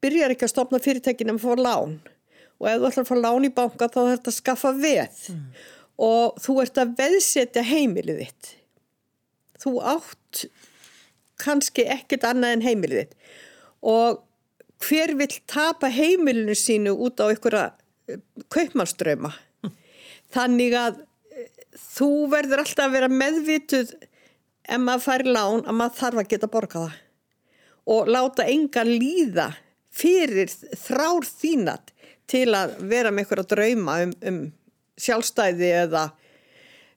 byrjar 0.03 0.34
ekki 0.34 0.47
að 0.47 0.53
stopna 0.53 0.82
fyrirtækinu 0.84 1.36
að 1.36 1.43
fá 1.43 1.53
lán 1.60 1.99
og 2.60 2.67
ef 2.69 2.79
þú 2.79 2.89
ætlar 2.89 3.03
að 3.03 3.12
fá 3.12 3.15
lán 3.19 3.47
í 3.47 3.53
banka 3.56 3.89
þá 3.91 3.99
þarf 3.99 4.12
þetta 4.15 4.32
að 4.32 4.38
skaffa 4.39 4.73
veð 4.79 5.23
og 6.08 6.43
þú 6.43 6.58
ert 6.63 6.79
að 6.82 6.93
veðsetja 6.99 7.63
heimilið 7.67 8.21
þitt. 8.23 8.51
Þú 9.63 9.73
átt 9.93 10.45
kannski 11.43 11.86
ekkert 11.91 12.25
annað 12.29 12.58
en 12.58 12.65
heimilið 12.67 13.03
þitt. 13.03 13.17
Og 13.93 14.21
hver 14.84 15.15
vill 15.19 15.36
tapa 15.49 15.89
heimilinu 15.91 16.56
sínu 16.58 16.95
út 17.06 17.21
á 17.23 17.27
einhverja 17.29 17.71
kaupmannströma 18.53 19.32
þannig 20.34 20.75
að 20.77 21.03
eh, 21.36 21.47
þú 21.95 22.10
verður 22.32 22.63
alltaf 22.63 22.88
að 22.88 22.97
vera 22.97 23.12
meðvituð 23.12 23.93
ef 24.63 24.79
maður 24.79 25.06
fær 25.06 25.25
lán 25.27 25.63
að 25.67 25.77
maður 25.79 25.99
þarf 25.99 26.21
að 26.21 26.29
geta 26.34 26.51
borga 26.51 26.84
það. 26.86 26.99
Og 27.93 28.10
láta 28.12 28.47
engan 28.47 28.89
líða 28.89 29.49
fyrir 29.93 30.51
þrár 30.79 31.27
þínat 31.27 31.91
til 32.32 32.47
að 32.56 32.77
vera 32.89 33.12
með 33.12 33.25
einhverja 33.25 33.49
drauma 33.51 33.97
um, 34.06 34.13
um 34.23 34.38
sjálfstæði 35.03 35.71
eða 35.84 36.03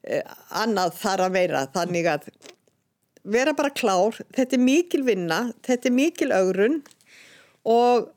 eh, 0.03 0.23
annað 0.55 0.95
þar 1.01 1.25
að 1.27 1.35
vera 1.35 1.65
þannig 1.75 2.09
að 2.13 2.29
vera 3.27 3.53
bara 3.57 3.73
klár, 3.75 4.19
þetta 4.35 4.57
er 4.57 4.63
mikil 4.63 5.03
vinna, 5.07 5.39
þetta 5.65 5.89
er 5.89 5.95
mikil 5.95 6.29
augrun 6.35 6.79
og 7.67 8.11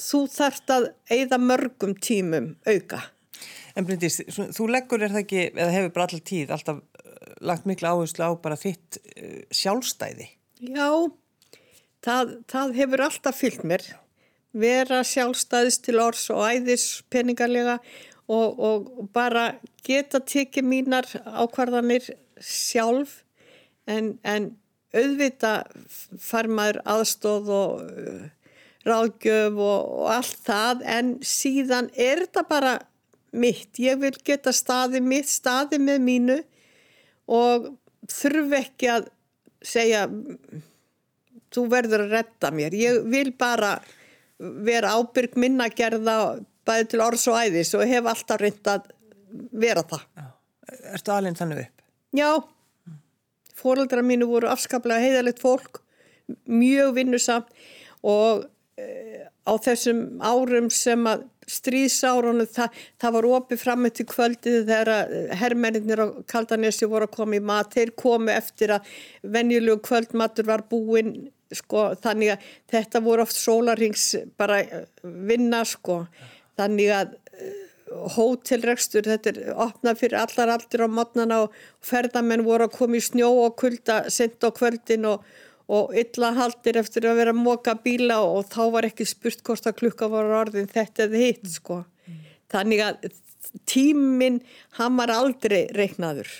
þú 0.00 0.24
þarft 0.32 0.74
að 0.74 0.90
eigða 1.12 1.40
mörgum 1.42 1.96
tímum 2.00 2.52
auka. 2.68 3.02
En 3.78 3.86
Bryndís, 3.86 4.20
þú 4.28 4.68
leggur 4.72 5.04
er 5.04 5.12
það 5.14 5.24
ekki, 5.24 5.46
eða 5.54 5.72
hefur 5.74 5.94
bara 5.94 6.06
alltaf 6.08 6.24
tíð, 6.28 6.52
alltaf 6.54 6.80
uh, 6.80 7.24
lagt 7.46 7.66
miklu 7.68 7.88
áherslu 7.88 8.26
á 8.26 8.30
bara 8.42 8.58
þitt 8.60 9.00
uh, 9.00 9.40
sjálfstæði. 9.54 10.28
Já, 10.60 10.88
það, 12.04 12.36
það 12.50 12.76
hefur 12.80 13.04
alltaf 13.06 13.40
fyllt 13.40 13.66
mér. 13.68 13.86
Vera 14.60 15.04
sjálfstæðist 15.06 15.84
til 15.86 16.00
orðs 16.02 16.26
og 16.34 16.42
æðis 16.42 16.86
peningarlega 17.12 17.78
og, 18.30 18.58
og 18.58 18.88
bara 19.14 19.52
geta 19.86 20.18
tekið 20.26 20.66
mínar 20.66 21.06
ákvarðanir 21.24 22.10
sjálf 22.42 23.20
en, 23.90 24.12
en 24.22 24.50
auðvita 24.96 25.54
far 26.18 26.48
maður 26.50 26.80
aðstóð 26.94 27.50
og 27.54 27.82
uh, 27.84 28.22
ráðgjöf 28.88 29.58
og, 29.60 29.90
og 30.00 30.08
allt 30.14 30.40
það 30.46 30.86
en 30.96 31.12
síðan 31.26 31.90
er 31.94 32.24
þetta 32.24 32.46
bara 32.48 32.74
mitt. 33.30 33.78
Ég 33.78 34.00
vil 34.00 34.14
geta 34.26 34.52
staði 34.54 35.02
mitt, 35.04 35.28
staði 35.30 35.78
með 35.82 36.02
mínu 36.06 36.38
og 37.30 37.70
þurfi 38.10 38.58
ekki 38.58 38.90
að 38.90 39.08
segja 39.60 40.06
þú 41.54 41.66
verður 41.70 42.06
að 42.06 42.14
retta 42.16 42.50
mér. 42.54 42.74
Ég 42.74 43.02
vil 43.10 43.30
bara 43.38 43.76
vera 44.38 44.94
ábyrg 44.96 45.36
minna 45.40 45.68
gerða 45.68 46.40
bæði 46.66 46.88
til 46.92 47.02
orðs 47.04 47.26
og 47.30 47.38
æðis 47.40 47.74
og 47.76 47.84
hef 47.88 48.08
alltaf 48.08 48.40
reynd 48.40 48.70
að 48.70 48.88
vera 49.52 49.84
það. 49.86 50.06
Ertu 50.94 51.14
alveg 51.14 51.38
þannig 51.38 51.62
upp? 51.64 51.84
Já, 52.16 52.30
fóreldra 53.60 54.04
mínu 54.06 54.28
voru 54.30 54.50
afskaplega 54.50 55.04
heiðalegt 55.04 55.42
fólk, 55.42 55.82
mjög 56.46 56.94
vinnusamt 56.96 57.50
og 58.06 58.46
e, 58.78 59.26
á 59.44 59.52
þessum 59.60 60.20
árum 60.22 60.70
sem 60.72 61.06
að 61.10 61.26
stríðsárunum, 61.50 62.48
það, 62.50 62.78
það 63.00 63.14
var 63.16 63.28
opið 63.36 63.62
fram 63.64 63.88
til 63.90 64.06
kvöldið 64.08 64.58
þegar 64.68 65.14
herrmennir 65.40 66.02
á 66.02 66.06
Kaldanesi 66.30 66.88
voru 66.90 67.08
að 67.08 67.16
koma 67.16 67.38
í 67.38 67.44
mat, 67.44 67.74
þeir 67.74 67.94
komu 67.98 68.32
eftir 68.34 68.76
að 68.76 68.90
venjulegu 69.34 69.80
kvöldmatur 69.88 70.48
var 70.50 70.64
búinn, 70.70 71.14
sko, 71.54 71.90
þannig 72.02 72.36
að 72.36 72.50
þetta 72.70 73.02
voru 73.02 73.26
oft 73.26 73.38
sólarings 73.38 74.12
bara 74.38 74.60
eh, 74.62 74.86
vinna, 75.02 75.64
sko, 75.66 76.04
þannig 76.60 76.94
að 76.94 77.16
hótelrekstur, 77.90 79.06
þetta 79.06 79.32
er 79.32 79.54
opnað 79.58 80.02
fyrir 80.04 80.20
allar 80.20 80.52
aldur 80.54 80.86
á 80.86 80.88
modnana 80.90 81.38
og 81.44 81.54
ferðamenn 81.84 82.44
voru 82.46 82.68
að 82.68 82.76
koma 82.76 82.98
í 82.98 83.04
snjó 83.04 83.30
og 83.44 83.56
kulda 83.60 84.04
sent 84.12 84.44
á 84.46 84.50
kvöldin 84.54 85.08
og, 85.10 85.24
og 85.70 85.96
illa 85.98 86.30
haldir 86.38 86.78
eftir 86.80 87.08
að 87.10 87.18
vera 87.22 87.34
að 87.34 87.42
móka 87.42 87.74
bíla 87.82 88.20
og, 88.22 88.36
og 88.40 88.52
þá 88.52 88.62
var 88.76 88.90
ekki 88.90 89.08
spurt 89.10 89.42
hvort 89.46 89.66
að 89.66 89.80
klukka 89.82 90.10
var 90.12 90.30
orðin 90.44 90.70
þetta 90.70 91.08
eða 91.08 91.24
hitt 91.24 91.50
sko. 91.50 91.82
Þannig 92.50 92.84
að 92.86 93.10
tíminn 93.66 94.38
hann 94.78 94.98
var 94.98 95.10
aldrei 95.14 95.64
reiknaður 95.74 96.30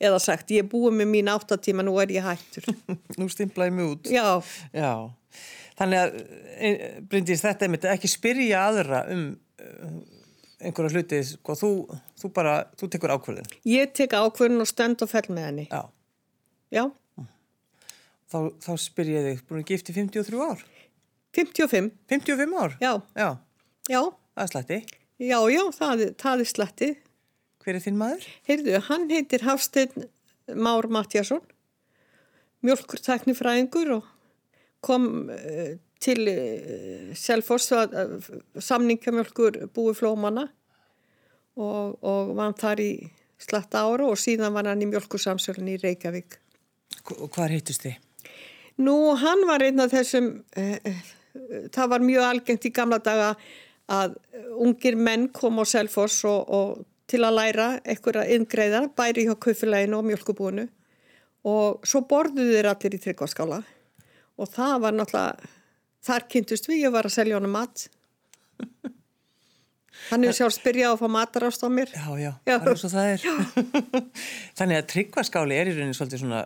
eða 0.00 0.20
sagt 0.22 0.52
ég 0.54 0.64
er 0.64 0.70
búið 0.70 1.00
með 1.00 1.10
mín 1.10 1.30
áttatíma 1.32 1.84
nú 1.84 1.96
er 2.00 2.14
ég 2.14 2.24
hættur. 2.24 2.70
Nú 3.20 3.26
stimplaði 3.28 3.74
mig 3.74 3.90
út. 3.96 4.08
Já, 4.08 4.38
Já. 4.72 5.10
Þannig 5.80 5.98
að, 5.98 6.16
e, 6.60 6.70
Bryndís, 7.08 7.40
þetta 7.40 7.64
er 7.64 7.70
mitt 7.72 7.84
ekki 7.88 8.08
spyrja 8.10 8.64
aðra 8.68 9.04
um 9.12 9.22
uh, 9.32 9.92
einhverja 10.60 10.92
hluti, 10.98 11.20
sko, 11.24 11.54
þú, 11.56 11.70
þú 12.20 12.30
bara, 12.36 12.54
þú 12.80 12.88
tekur 12.92 13.14
ákvörðin. 13.16 13.48
ég 13.68 13.92
tek 13.96 14.12
ákvörðun 14.16 14.64
og 14.64 14.68
stönd 14.70 15.02
og 15.04 15.10
fell 15.10 15.26
með 15.32 15.46
henni. 15.50 15.66
Já. 15.70 15.82
Já, 16.70 16.84
Þá, 18.30 18.38
þá 18.62 18.70
spyr 18.78 19.08
ég 19.10 19.24
þig, 19.26 19.38
búin 19.48 19.58
að 19.64 19.70
gifti 19.72 19.92
53 19.96 20.42
ár? 20.46 20.60
55, 21.34 21.88
55 22.12 22.52
ár? 22.62 22.76
já, 22.78 22.92
Já, 23.18 23.28
já, 23.90 24.02
það 24.36 24.44
er 24.44 24.50
slætti. 24.52 24.78
já, 25.18 25.38
já, 25.50 25.62
það, 25.74 26.04
það 26.22 26.44
er 26.44 26.50
slettið. 26.52 26.92
Hver 27.64 27.74
er 27.74 27.82
þinn 27.84 27.98
maður? 27.98 28.28
Heyrðu, 28.46 28.76
hann 28.86 29.08
heitir 29.10 29.42
Hafstein 29.48 30.06
Már 30.54 30.86
Matjásson, 30.90 31.42
mjölkurtæknifræðingur 32.66 33.90
og 33.98 34.06
kom 34.84 35.04
uh, 35.30 35.74
til 36.00 36.24
Selfoss 37.18 37.72
að 37.76 37.96
uh, 38.00 38.28
samningamjölkur 38.56 39.58
búi 39.74 39.94
flómanna 39.96 40.46
og, 41.60 41.98
og 42.00 42.34
var 42.38 42.54
þar 42.58 42.82
í 42.84 42.90
slatta 43.40 43.84
ára 43.86 44.08
og 44.08 44.20
síðan 44.20 44.54
var 44.56 44.68
hann 44.70 44.84
í 44.84 44.88
mjölkursamsölun 44.90 45.72
í 45.72 45.78
Reykjavík. 45.80 46.38
Og 47.16 47.28
hvað 47.32 47.56
heitust 47.56 47.86
þið? 47.86 47.98
Nú, 48.80 48.96
hann 49.20 49.44
var 49.48 49.64
einn 49.64 49.80
af 49.82 49.92
þessum, 49.92 50.30
uh, 50.56 51.02
það 51.72 51.92
var 51.94 52.06
mjög 52.06 52.28
algengt 52.28 52.68
í 52.68 52.72
gamla 52.74 53.00
daga 53.04 53.34
að 53.90 54.16
ungir 54.62 54.96
menn 54.96 55.28
kom 55.34 55.58
á 55.60 55.64
Selfoss 55.68 56.24
og, 56.28 56.48
og 56.48 56.86
til 57.10 57.24
að 57.26 57.36
læra 57.36 57.68
einhverja 57.82 58.28
yngreiða, 58.36 58.84
bæri 58.96 59.26
hjá 59.26 59.34
kaufileginu 59.34 59.98
og 59.98 60.06
mjölkubúinu 60.06 60.66
og 61.50 61.86
svo 61.88 62.04
borðuðu 62.08 62.54
þeir 62.54 62.68
allir 62.70 62.96
í 62.96 63.00
tryggvaskála 63.02 63.60
og 64.40 64.52
það 64.52 64.74
var 64.84 64.96
náttúrulega, 64.96 65.50
þar 66.06 66.26
kynntust 66.32 66.68
við, 66.70 66.84
ég 66.86 66.94
var 66.94 67.08
að 67.08 67.16
selja 67.16 67.38
honum 67.38 67.54
mat. 67.54 67.86
Hann 70.10 70.24
hefur 70.24 70.36
sjálf 70.40 70.56
spyrjað 70.56 70.94
að 70.94 71.02
fá 71.02 71.08
matarást 71.12 71.62
á 71.62 71.68
mér. 71.70 71.90
Já, 71.92 72.08
já, 72.18 72.30
já. 72.48 72.56
það 72.56 72.70
er 72.72 72.80
svo 72.80 72.90
það 72.90 73.10
er. 73.10 73.24
Þannig 74.58 74.78
að 74.80 74.88
tryggvaskáli 74.94 75.58
er 75.58 75.70
í 75.70 75.74
rauninni 75.76 75.96
svolítið 75.98 76.22
svona, 76.24 76.40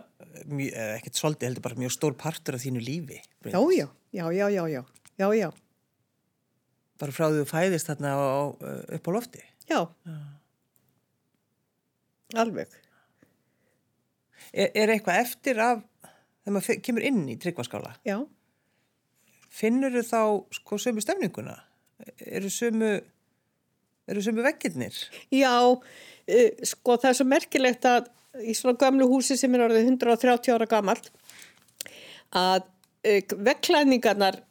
ekkert 0.97 1.19
svolítið 1.21 1.49
heldur 1.49 1.65
bara 1.65 1.79
mjög 1.79 1.95
stór 1.95 2.17
partur 2.19 2.57
af 2.57 2.65
þínu 2.65 2.83
lífi. 2.83 3.21
Já, 3.47 3.57
já, 3.73 3.87
já, 4.11 4.25
já, 4.35 4.47
já, 4.53 4.63
já, 4.75 4.81
já, 5.23 5.27
já. 5.39 5.49
Bara 7.01 7.15
frá 7.15 7.27
því 7.27 7.41
þú 7.41 7.47
fæðist 7.49 7.89
þarna 7.89 8.13
á, 8.15 8.43
upp 8.99 9.09
á 9.09 9.11
lofti? 9.15 9.41
Já. 9.71 9.79
já. 10.05 10.15
Alveg. 12.43 12.79
Er, 14.53 14.69
er 14.71 14.93
eitthvað 14.93 15.23
eftir 15.23 15.59
af, 15.63 15.83
þegar 16.43 16.55
maður 16.55 16.81
kemur 16.85 17.07
inn 17.09 17.25
í 17.31 17.39
tryggvaskála? 17.41 17.97
Já. 18.07 18.19
Finnur 19.55 19.93
þú 19.95 20.03
þá 20.03 20.21
sko 20.59 20.79
sömu 20.81 21.03
stefninguna? 21.03 21.55
Eru 22.25 22.51
sömu 22.51 22.97
eru 24.11 24.21
er 24.21 24.43
vekkirnir? 24.49 24.97
Já, 25.33 25.55
uh, 25.71 26.65
sko 26.67 26.97
það 26.99 27.11
er 27.11 27.19
svo 27.19 27.27
merkilegt 27.29 27.87
að 27.89 28.11
í 28.43 28.55
svona 28.57 28.77
gamlu 28.79 29.07
húsi 29.09 29.37
sem 29.39 29.53
er 29.55 29.65
orðið 29.67 29.91
130 29.93 30.55
ára 30.55 30.67
gamalt 30.69 31.11
að 32.35 32.65
uh, 32.65 33.35
vekklæningarnar 33.47 34.41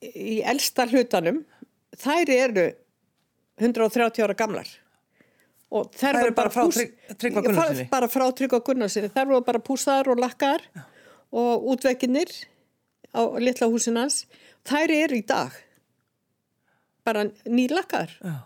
í 0.00 0.40
elsta 0.48 0.86
hlutanum 0.88 1.42
þær 2.00 2.32
eru 2.32 2.70
130 3.60 4.24
ára 4.24 4.36
gamlar 4.38 4.70
og 5.70 5.90
þær 5.94 6.22
eru 6.24 6.34
bara 6.34 6.50
Gunnarsinni 6.50 7.86
bara 7.90 8.08
frá 8.10 8.24
Tryggva 8.34 8.62
Gunnarsinni 8.66 9.12
þær 9.12 9.28
voru 9.28 9.44
bara 9.46 9.62
púsaðar 9.62 10.14
og 10.14 10.22
lakkar 10.22 10.64
Já. 10.64 10.86
og 11.36 11.68
útvekkinir 11.74 12.32
á 13.14 13.22
litla 13.42 13.70
húsinans 13.70 14.24
þær 14.68 14.94
eru 14.94 15.18
í 15.18 15.24
dag 15.26 15.56
bara 17.06 17.26
nýlakkar 17.48 18.12
Já. 18.20 18.38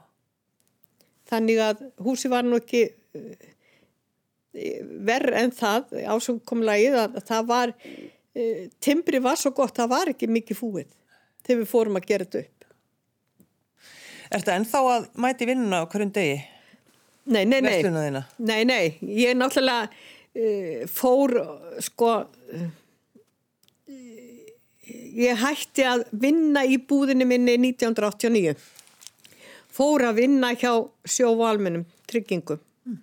Þannig 1.31 1.61
að 1.65 1.85
húsi 2.05 2.29
var 2.29 2.45
nú 2.45 2.59
ekki 2.61 2.83
eh, 3.17 4.83
verð 5.09 5.39
en 5.41 5.55
það 5.55 5.95
ásumkomlegið 6.15 6.99
að 7.01 7.17
það 7.27 7.47
var 7.49 7.73
e, 8.35 8.69
timbri 8.83 9.21
var 9.25 9.39
svo 9.41 9.55
gott, 9.57 9.77
það 9.77 9.93
var 9.95 10.13
ekki 10.13 10.29
mikið 10.31 10.61
fúið 10.61 10.91
þegar 11.45 11.61
við 11.63 11.71
fórum 11.71 11.99
að 11.99 12.09
gera 12.11 12.27
þetta 12.29 12.43
upp. 12.45 12.69
Er 14.31 14.43
þetta 14.43 14.59
ennþá 14.59 14.83
að 14.93 15.09
mæti 15.25 15.49
vinnuna 15.49 15.83
á 15.85 15.89
hverjum 15.91 16.13
degi? 16.15 16.39
Nei, 17.25 17.45
nei, 17.49 17.61
nei. 17.65 17.81
Nei, 18.45 18.63
nei, 18.69 18.85
ég 19.01 19.33
er 19.33 19.39
náttúrulega 19.39 19.89
e, 20.37 20.87
fór 20.93 21.39
sko 21.85 22.15
e, 22.53 22.67
ég 24.87 25.41
hætti 25.41 25.87
að 25.89 26.05
vinna 26.11 26.65
í 26.67 26.79
búðinu 26.81 27.27
minni 27.29 27.57
1989 27.61 28.55
fór 29.75 30.05
að 30.09 30.21
vinna 30.23 30.53
hjá 30.55 30.73
sjóvalminum 31.09 31.87
tryggingum 32.11 32.61
mm. 32.61 32.99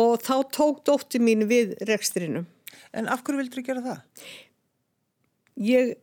og 0.00 0.22
þá 0.24 0.34
tók 0.54 0.82
dótti 0.86 1.20
mín 1.20 1.46
við 1.50 1.74
rekstrinu. 1.88 2.44
En 2.94 3.10
af 3.10 3.24
hverju 3.24 3.42
vildur 3.42 3.60
þú 3.60 3.66
gera 3.66 3.84
það? 3.84 4.28
Ég 5.64 5.94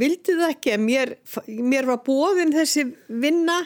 vildi 0.00 0.36
það 0.38 0.54
ekki, 0.54 0.78
mér, 0.80 1.14
mér 1.46 1.88
var 1.90 2.02
bóðin 2.06 2.54
þessi 2.54 2.86
vinna 3.08 3.60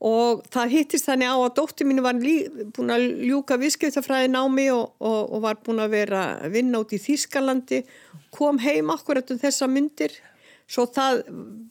og 0.00 0.44
það 0.52 0.74
hittist 0.74 1.08
þannig 1.10 1.28
á 1.28 1.36
að 1.36 1.54
dótti 1.58 1.84
mín 1.84 2.02
var 2.04 2.16
lí, 2.16 2.36
búin 2.72 2.94
að 2.94 3.04
ljúka 3.28 3.58
viðskiptafræðin 3.60 4.38
á 4.40 4.44
mig 4.48 4.70
og, 4.72 4.94
og, 4.96 5.20
og 5.36 5.42
var 5.44 5.60
búin 5.64 5.82
að 5.84 5.96
vera 5.98 6.22
að 6.40 6.56
vinna 6.56 6.80
út 6.80 6.94
í 6.96 7.00
Þýskalandi, 7.02 7.82
kom 8.32 8.60
heim 8.64 8.92
akkurat 8.94 9.28
um 9.32 9.40
þessa 9.40 9.68
myndir, 9.68 10.14
svo 10.70 10.86
það 10.88 11.24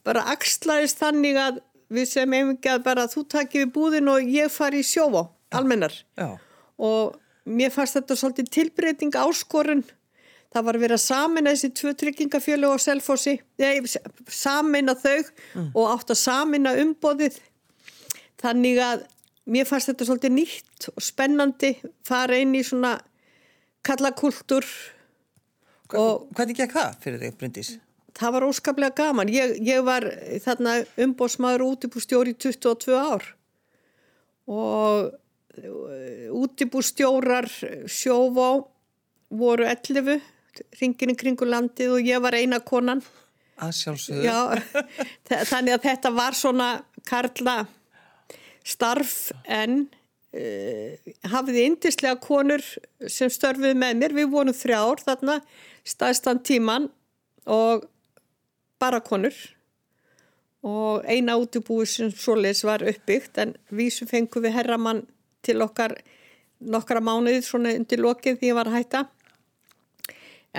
bara 0.05 0.27
axlaðist 0.35 1.01
þannig 1.01 1.39
að 1.41 1.63
við 1.89 2.05
sem 2.11 2.37
einhverjum 2.37 2.75
að 2.75 2.85
bara 2.85 3.07
þú 3.09 3.25
takir 3.33 3.65
við 3.65 3.73
búðin 3.73 4.11
og 4.13 4.29
ég 4.29 4.51
fari 4.53 4.83
í 4.83 4.85
sjófa 4.85 5.25
almennar. 5.57 5.95
Já. 6.19 6.37
og 6.77 7.17
mér 7.49 7.71
fannst 7.73 7.97
þetta 7.97 8.17
svolítið 8.19 8.51
tilbreyting 8.53 9.15
áskorun. 9.17 9.81
Það 10.49 10.65
var 10.65 10.77
að 10.77 10.83
vera 10.85 10.97
samin 10.97 11.45
að 11.49 11.55
þessi 11.55 11.69
tvö 11.77 11.91
tryggingafjölu 12.01 12.69
og 12.73 12.81
selfossi 12.81 13.35
samin 14.33 14.89
að 14.89 15.03
þau 15.03 15.17
mm. 15.19 15.67
og 15.77 15.91
átt 15.91 16.13
að 16.13 16.19
samin 16.23 16.69
að 16.69 16.79
umbóðið 16.85 17.37
þannig 18.39 18.80
að 18.84 19.04
mér 19.49 19.67
fannst 19.69 19.91
þetta 19.91 20.08
svolítið 20.08 20.36
nýtt 20.38 20.89
og 20.93 21.04
spennandi 21.04 21.73
fara 22.08 22.39
inn 22.39 22.56
í 22.58 22.63
svona 22.65 22.97
kallakultur 23.86 24.67
Hvernig 25.89 26.54
gekk 26.54 26.75
það 26.75 26.97
fyrir 27.02 27.23
þig 27.23 27.38
Bryndís? 27.39 27.69
það 28.19 28.36
var 28.36 28.47
óskaplega 28.49 28.95
gaman. 28.97 29.32
Ég, 29.32 29.56
ég 29.65 29.84
var 29.86 30.06
þarna 30.43 30.80
umbósmaður 30.99 31.65
útibústjóri 31.69 32.36
í 32.36 32.39
22 32.39 32.97
ár 32.97 33.25
og 34.49 35.12
uh, 35.13 36.28
útibústjórar 36.41 37.49
sjófá 37.89 38.49
voru 39.30 39.67
11 39.69 40.19
ringin 40.80 41.13
í 41.13 41.17
kringu 41.17 41.47
landið 41.47 41.95
og 41.99 42.08
ég 42.08 42.23
var 42.23 42.36
eina 42.36 42.60
konan. 42.65 43.04
Að 43.60 43.75
sjálfsögðu. 43.78 44.23
þannig 45.52 45.75
að 45.75 45.86
þetta 45.86 46.13
var 46.15 46.38
svona 46.38 46.69
karla 47.08 47.60
starf 48.69 49.32
en 49.49 49.82
uh, 50.38 51.12
hafiði 51.32 51.65
indislega 51.71 52.19
konur 52.21 52.63
sem 53.08 53.32
störfið 53.34 53.77
með 53.79 54.01
mér. 54.01 54.17
Við 54.17 54.34
vorum 54.34 54.55
þrjár 54.55 55.03
þarna 55.05 55.39
staðstan 55.88 56.43
tíman 56.45 56.89
og 57.49 57.88
bara 58.82 59.01
konur. 59.03 59.36
Og 60.65 61.05
eina 61.08 61.38
útubúi 61.39 61.88
sem 61.88 62.12
svoleiðis 62.12 62.65
var 62.67 62.84
uppbyggt 62.84 63.39
en 63.39 63.53
við 63.71 63.93
sem 63.95 64.10
fengum 64.10 64.43
við 64.43 64.58
herramann 64.58 65.05
til 65.45 65.62
okkar 65.63 65.95
nokkra 66.60 66.99
mánuðið 66.99 67.45
svona 67.47 67.71
undir 67.77 68.01
lokið 68.03 68.39
því 68.39 68.51
ég 68.51 68.58
var 68.58 68.69
að 68.69 68.77
hætta. 68.79 69.03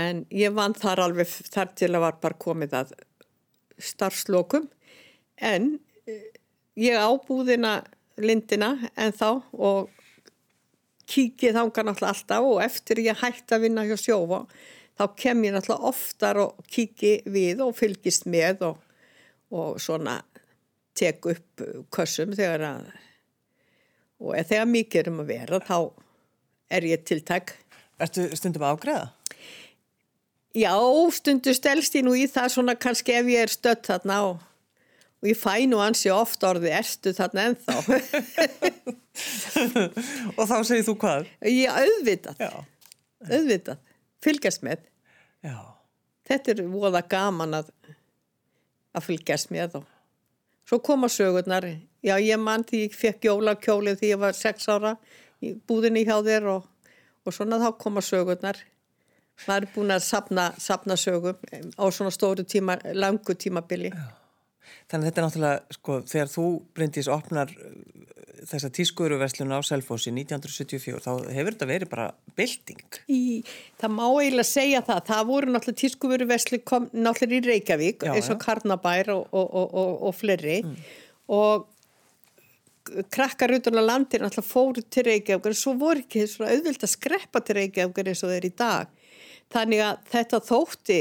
En 0.01 0.25
ég 0.33 0.55
vann 0.55 0.75
þar 0.79 1.05
alveg 1.07 1.29
þar 1.51 1.73
til 1.77 1.90
að 1.92 2.05
var 2.07 2.18
bara 2.23 2.40
komið 2.40 2.77
að 2.81 2.92
starfslokum. 3.81 4.68
En 5.37 5.73
eh, 6.09 6.31
ég 6.81 6.96
ábúðina 6.96 7.81
lindina 8.18 8.73
en 8.96 9.14
þá 9.16 9.29
og 9.53 9.90
kíkið 11.11 11.57
þánga 11.57 11.85
náttúrulega 11.87 12.12
alltaf 12.14 12.49
og 12.51 12.61
eftir 12.64 13.03
ég 13.05 13.23
hætti 13.23 13.57
að 13.57 13.64
vinna 13.66 13.87
hjá 13.88 13.96
sjófa 13.99 14.44
þá 14.99 15.05
kem 15.18 15.44
ég 15.46 15.55
náttúrulega 15.57 15.90
oftar 15.90 16.42
og 16.44 16.61
kíki 16.70 17.20
við 17.31 17.62
og 17.64 17.75
fylgist 17.79 18.29
með 18.31 18.66
og, 18.70 18.83
og 19.51 19.81
svona 19.83 20.20
tek 20.99 21.25
upp 21.31 21.64
kössum 21.94 22.35
þegar 22.37 22.66
að 22.75 22.92
og 24.20 24.37
þegar 24.37 24.68
mikið 24.68 25.01
er 25.01 25.11
um 25.11 25.23
að 25.23 25.33
vera 25.33 25.61
þá 25.64 25.77
er 26.70 26.87
ég 26.90 27.05
tiltæk 27.09 27.57
Ertu 28.01 28.31
stundum 28.33 28.64
ágreða? 28.64 29.11
Já, 30.57 30.73
stundu 31.14 31.53
stelst 31.55 31.94
ég 31.94 32.07
nú 32.07 32.14
í 32.18 32.25
það 32.31 32.55
svona 32.55 32.75
kannski 32.81 33.14
ef 33.14 33.29
ég 33.31 33.44
er 33.44 33.53
stött 33.53 33.87
þarna 33.87 34.16
og, 34.31 34.40
og 35.20 35.28
ég 35.28 35.38
fæ 35.38 35.66
nú 35.68 35.80
ansi 35.85 36.11
ofta 36.14 36.52
orði 36.54 36.72
erstu 36.74 37.12
þarna 37.16 37.50
ennþá 37.50 37.74
Og 40.38 40.44
þá 40.48 40.56
segir 40.64 40.87
þú 40.87 40.94
hvað? 41.02 41.26
Já, 41.44 41.70
auðvitað 41.76 42.40
Já. 42.40 42.52
auðvitað, 43.28 43.83
fylgjast 44.24 44.64
með 44.64 44.87
Já. 45.44 45.56
Þetta 46.28 46.52
er 46.52 46.61
voða 46.70 47.00
gaman 47.11 47.56
að, 47.59 47.70
að 48.94 49.06
fylgjast 49.09 49.50
með 49.50 49.72
þá. 49.74 49.80
Svo 50.68 50.78
koma 50.87 51.09
sögurnar. 51.11 51.66
Já, 52.04 52.14
ég 52.22 52.38
mann 52.40 52.62
því 52.68 52.85
ég 52.85 52.94
fekk 52.96 53.26
jólakjólið 53.26 53.98
því 54.00 54.12
ég 54.12 54.20
var 54.20 54.37
sex 54.38 54.68
ára 54.70 54.94
í 55.42 55.56
búðinni 55.66 56.04
hjá 56.06 56.20
þér 56.22 56.46
og, 56.52 56.68
og 57.24 57.35
svona 57.35 57.59
þá 57.62 57.72
koma 57.80 58.04
sögurnar. 58.04 58.61
Það 59.40 59.56
er 59.56 59.68
búin 59.74 59.94
að 59.96 60.04
sapna, 60.04 60.46
sapna 60.61 60.96
sögum 61.00 61.40
á 61.80 61.85
svona 61.88 62.12
stóru 62.12 62.44
tíma, 62.44 62.76
langu 62.94 63.35
tímabili. 63.35 63.90
Já. 63.90 64.19
Þannig 64.90 65.04
að 65.04 65.11
þetta 65.11 65.20
er 65.20 65.26
náttúrulega, 65.26 65.76
sko, 65.76 65.98
þegar 66.11 66.33
þú 66.35 66.46
brindis 66.76 67.11
opnar 67.11 67.54
þessa 68.48 68.70
tískuðuruverslun 68.74 69.52
á 69.52 69.61
Selfossi 69.66 70.12
1974 70.14 71.02
þá 71.04 71.11
hefur 71.35 71.56
þetta 71.56 71.68
verið 71.68 71.90
bara 71.92 72.06
bilding. 72.38 73.00
Í, 73.12 73.20
það 73.80 73.94
má 73.96 74.04
eiginlega 74.06 74.48
segja 74.48 74.85
það. 74.87 75.02
Það 75.11 75.26
voru 75.30 75.50
náttúrulega 75.50 75.83
tískuðuruverslun 75.83 76.64
kom 76.68 76.88
náttúrulega 76.92 77.40
í 77.40 77.50
Reykjavík 77.50 78.06
já, 78.06 78.14
eins 78.14 78.30
og 78.33 78.40
Karnabær 78.42 79.12
og, 79.16 79.26
og, 79.37 79.52
og, 79.83 79.92
og 80.09 80.16
fleiri 80.16 80.61
mm. 80.64 80.78
og 81.37 81.68
krakkar 83.12 83.54
utan 83.59 83.78
á 83.78 83.83
landir 83.85 84.24
náttúrulega 84.24 84.48
fóru 84.48 84.85
til 84.88 85.06
Reykjavík 85.11 85.50
en 85.50 85.61
svo 85.61 85.76
voru 85.80 86.04
ekki 86.04 86.24
svona 86.30 86.54
auðvilt 86.54 86.87
að 86.87 86.94
skreppa 86.94 87.44
til 87.44 87.61
Reykjavík 87.61 88.02
eins 88.06 88.24
og 88.24 88.35
þeir 88.35 88.48
í 88.48 88.54
dag. 88.56 88.96
Þannig 89.51 89.83
að 89.85 90.05
þetta 90.13 90.41
þótti 90.47 91.01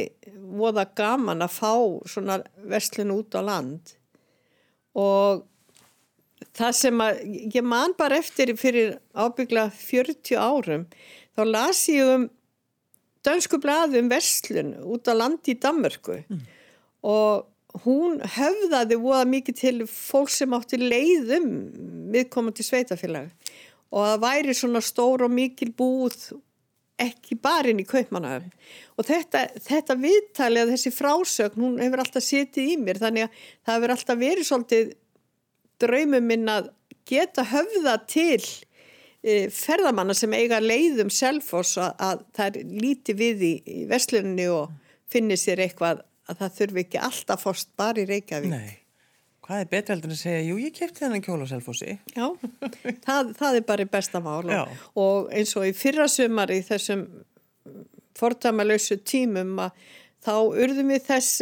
voða 0.60 0.88
gaman 0.98 1.46
að 1.46 1.56
fá 1.60 1.74
svona 2.10 2.40
verslun 2.70 3.14
út 3.14 3.38
á 3.38 3.42
land. 3.46 3.94
Og 4.98 5.46
það 6.58 6.74
sem 6.80 7.04
að 7.04 7.22
ég 7.54 7.66
man 7.66 7.94
bara 7.98 8.20
eftir 8.20 8.56
fyrir 8.58 8.98
ábyggla 9.14 9.70
40 9.76 10.40
árum 10.40 10.88
þá 11.38 11.44
las 11.46 11.84
ég 11.92 12.16
um 12.16 12.28
dönsku 13.26 13.60
blaði 13.62 14.02
um 14.02 14.10
verslun 14.12 14.74
út 14.88 15.10
á 15.12 15.14
landi 15.14 15.54
í 15.54 15.60
Danmörku. 15.60 16.24
Mm. 16.28 16.44
og 17.00 17.46
hún 17.86 18.18
höfðaði 18.26 18.98
voða 19.00 19.26
mikið 19.30 19.56
til 19.60 19.76
fólk 19.88 20.32
sem 20.34 20.54
átti 20.58 20.80
leiðum 20.82 21.50
viðkomandi 22.14 22.66
sveitafélag 22.66 23.30
og 23.94 24.06
það 24.06 24.24
væri 24.24 24.56
svona 24.58 24.82
stór 24.84 25.24
og 25.28 25.34
mikil 25.34 25.70
búð 25.78 26.18
ekki 27.04 27.38
bara 27.42 27.72
inn 27.72 27.82
í 27.82 27.88
kaupmanahöfn 27.88 28.50
og 29.00 29.08
þetta, 29.08 29.46
þetta 29.66 29.98
viðtali 30.00 30.64
að 30.64 30.74
þessi 30.76 30.94
frásögn, 30.96 31.62
hún 31.64 31.78
hefur 31.84 32.04
alltaf 32.04 32.26
setið 32.26 32.74
í 32.74 32.80
mér 32.82 33.02
þannig 33.02 33.28
að 33.28 33.46
það 33.46 33.78
hefur 33.78 33.94
alltaf 33.96 34.20
verið 34.24 34.50
svolítið 34.50 34.92
draumum 35.80 36.28
minn 36.32 36.52
að 36.52 36.74
geta 37.10 37.46
höfða 37.50 37.96
til 38.10 38.42
e, 39.24 39.48
ferðamanna 39.54 40.18
sem 40.18 40.36
eiga 40.36 40.60
leiðum 40.62 41.10
selfos 41.14 41.78
að, 41.80 41.96
að 42.10 42.28
það 42.38 42.60
er 42.62 42.76
lítið 42.84 43.24
við 43.24 43.48
í, 43.48 43.54
í 43.64 43.88
vestlunni 43.90 44.50
og 44.54 44.76
finnir 45.10 45.40
sér 45.42 45.64
eitthvað 45.66 46.04
að 46.30 46.44
það 46.44 46.60
þurfi 46.60 46.86
ekki 46.86 47.02
alltaf 47.08 47.48
fórst 47.48 47.74
bara 47.80 48.04
í 48.04 48.10
Reykjavík. 48.10 48.54
Nei 48.54 48.89
Hvað 49.50 49.64
er 49.64 49.70
betra 49.72 49.96
heldur 49.96 50.12
en 50.12 50.14
að 50.14 50.20
segja, 50.20 50.42
jú 50.46 50.60
ég 50.62 50.74
kæfti 50.78 51.02
þennan 51.02 51.24
kjóla 51.26 51.46
á 51.50 51.50
selfósi? 51.50 51.94
Já, 52.14 52.26
það, 53.08 53.32
það 53.40 53.56
er 53.58 53.64
bara 53.66 53.88
besta 53.90 54.20
mál 54.22 54.44
og, 54.46 54.76
og 54.94 55.32
eins 55.34 55.56
og 55.58 55.66
í 55.66 55.72
fyrra 55.74 56.06
sumar 56.06 56.54
í 56.54 56.60
þessum 56.68 57.08
fordamalauðsu 58.20 59.00
tímum 59.10 59.56
að 59.64 59.88
þá 60.22 60.34
urðum 60.38 60.94
við 60.94 61.08
þess 61.08 61.42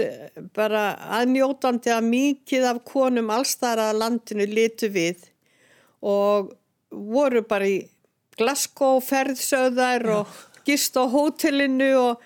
bara 0.55 0.85
aðnjótandi 1.17 1.91
að 1.91 2.07
mikið 2.13 2.69
af 2.71 2.79
konum 2.87 3.31
allstara 3.33 3.89
landinu 3.91 4.47
litu 4.47 4.87
við 4.93 5.27
og 5.99 6.53
voru 6.95 7.43
bara 7.43 7.67
í 7.67 7.81
Glasgow 8.39 9.01
ferðsöðar 9.03 10.07
og 10.13 10.39
gist 10.67 10.97
á 10.99 11.03
hótelinu 11.07 11.89
og 11.99 12.25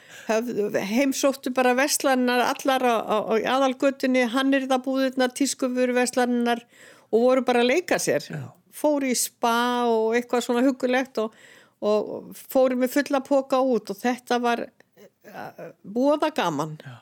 heimsóttu 0.91 1.53
bara 1.53 1.75
vestlannar 1.77 2.43
allar 2.47 2.85
á, 2.85 2.95
á, 3.05 3.17
á 3.29 3.33
aðalgötunni, 3.57 4.25
hannirðabúðurnar, 4.33 5.33
tískufur 5.37 5.93
vestlannar 5.97 6.63
og 7.11 7.27
voru 7.27 7.45
bara 7.45 7.63
að 7.63 7.71
leika 7.75 7.99
sér. 8.01 8.25
Já. 8.25 8.49
Fóru 8.71 9.11
í 9.11 9.17
spa 9.17 9.85
og 9.91 10.15
eitthvað 10.17 10.45
svona 10.47 10.65
hugulegt 10.65 11.19
og, 11.21 11.35
og 11.83 12.31
fóru 12.37 12.79
með 12.79 12.95
fulla 12.97 13.21
póka 13.25 13.59
út 13.61 13.91
og 13.93 13.99
þetta 13.99 14.39
var 14.41 14.65
uh, 14.65 15.71
búða 15.83 16.31
gaman. 16.35 16.77
Já. 16.81 16.97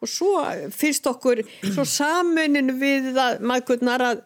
Og 0.00 0.08
svo 0.08 0.40
finnst 0.72 1.04
okkur, 1.10 1.42
svo 1.74 1.84
samuninu 1.84 2.72
við 2.80 3.12
að 3.20 3.42
maður 3.44 4.04
að 4.06 4.22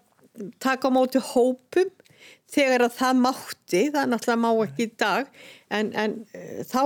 taka 0.63 0.91
á 0.91 0.95
móti 0.95 1.23
hópum 1.23 1.91
þegar 2.55 2.87
að 2.87 2.97
það 2.99 3.21
mátti, 3.25 3.83
það 3.95 4.09
náttúrulega 4.13 4.43
má 4.45 4.49
ekki 4.65 4.87
í 4.87 4.93
dag, 5.03 5.29
en, 5.75 5.91
en 6.05 6.17
eh, 6.37 6.63
þá 6.71 6.83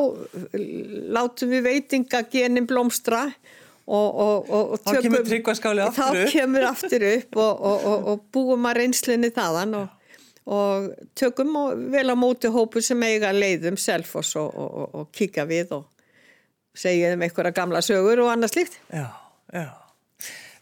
látum 1.18 1.52
við 1.52 1.68
veitinga 1.68 2.22
genin 2.32 2.68
blómstra 2.68 3.26
og, 3.88 4.08
og, 4.08 4.50
og 4.52 4.74
þá 4.80 4.90
tökum, 4.90 5.04
kemur 5.08 5.28
tryggvaskáli 5.28 5.84
aftur 5.84 6.22
upp, 6.22 6.32
kemur 6.32 6.66
aftur 6.68 7.06
upp 7.12 7.38
og 7.44 8.26
búum 8.34 8.68
að 8.68 8.82
reynslinni 8.82 9.30
þaðan 9.36 9.78
og 10.48 10.88
tökum 11.18 11.54
vel 11.92 12.08
á 12.08 12.16
móti 12.16 12.48
hópu 12.52 12.80
sem 12.84 13.02
eiga 13.04 13.34
leiðum 13.36 13.76
selfos 13.80 14.34
og 14.40 15.08
kíka 15.12 15.44
við 15.48 15.76
og 15.76 15.86
segja 16.78 17.12
um 17.14 17.24
einhverja 17.26 17.54
gamla 17.56 17.82
sögur 17.84 18.22
og 18.24 18.32
annað 18.32 18.54
slíkt. 18.54 18.78
Já, 18.92 19.08
já. 19.52 19.68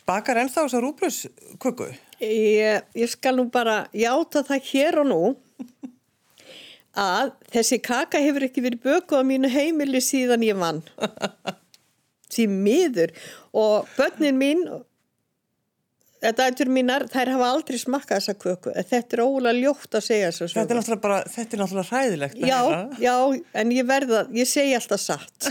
Bakar 0.07 0.41
ennþá 0.43 0.67
þess 0.67 0.79
að 0.79 0.85
rúbrus 0.85 1.23
kuku? 1.63 1.91
Ég, 2.21 2.85
ég 2.97 3.09
skal 3.13 3.37
nú 3.37 3.45
bara 3.53 3.87
játa 3.93 4.41
það 4.47 4.69
hér 4.71 4.99
og 5.03 5.09
nú 5.11 5.23
að 6.97 7.35
þessi 7.53 7.79
kaka 7.85 8.23
hefur 8.25 8.47
ekki 8.47 8.65
verið 8.65 8.87
bökuð 8.87 9.21
á 9.21 9.29
mínu 9.29 9.51
heimili 9.53 10.01
síðan 10.01 10.47
ég 10.47 10.57
vann. 10.57 10.81
Því 12.33 12.47
miður 12.53 13.13
og 13.53 13.91
börnin 13.99 14.41
mín 14.41 14.65
Dætur 16.17 16.71
mínar, 16.73 17.05
þær 17.13 17.29
hafa 17.35 17.49
aldrei 17.53 17.77
smakkað 17.79 18.21
þessa 18.23 18.35
köku. 18.41 18.73
Þetta 18.73 19.17
er 19.17 19.23
ólega 19.23 19.53
ljótt 19.59 19.99
að 19.99 20.05
segja 20.07 20.31
þessu. 20.31 20.49
Þetta 20.55 20.73
er 20.73 20.79
náttúrulega 20.81 21.03
bara, 21.05 21.19
þetta 21.35 21.57
er 21.57 21.61
náttúrulega 21.63 21.91
hræðilegt. 21.91 22.39
Já, 22.41 22.61
já, 23.03 23.15
en 23.61 23.75
ég 23.77 23.89
verða, 23.89 24.23
ég 24.35 24.49
segi 24.49 24.75
alltaf 24.79 25.03
satt. 25.05 25.37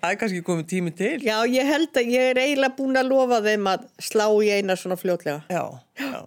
Það 0.00 0.08
er 0.10 0.18
kannski 0.20 0.42
komið 0.46 0.66
tími 0.72 0.92
til. 0.96 1.14
Já, 1.24 1.38
ég 1.48 1.68
held 1.68 1.96
að 2.00 2.12
ég 2.12 2.32
er 2.32 2.40
eiginlega 2.40 2.76
búin 2.78 2.98
að 2.98 3.10
lofa 3.12 3.40
þeim 3.44 3.68
að 3.70 3.88
slá 4.02 4.26
í 4.32 4.50
eina 4.56 4.76
svona 4.80 4.98
fljótlega. 5.00 5.44
Já, 5.52 5.64
já. 6.00 6.20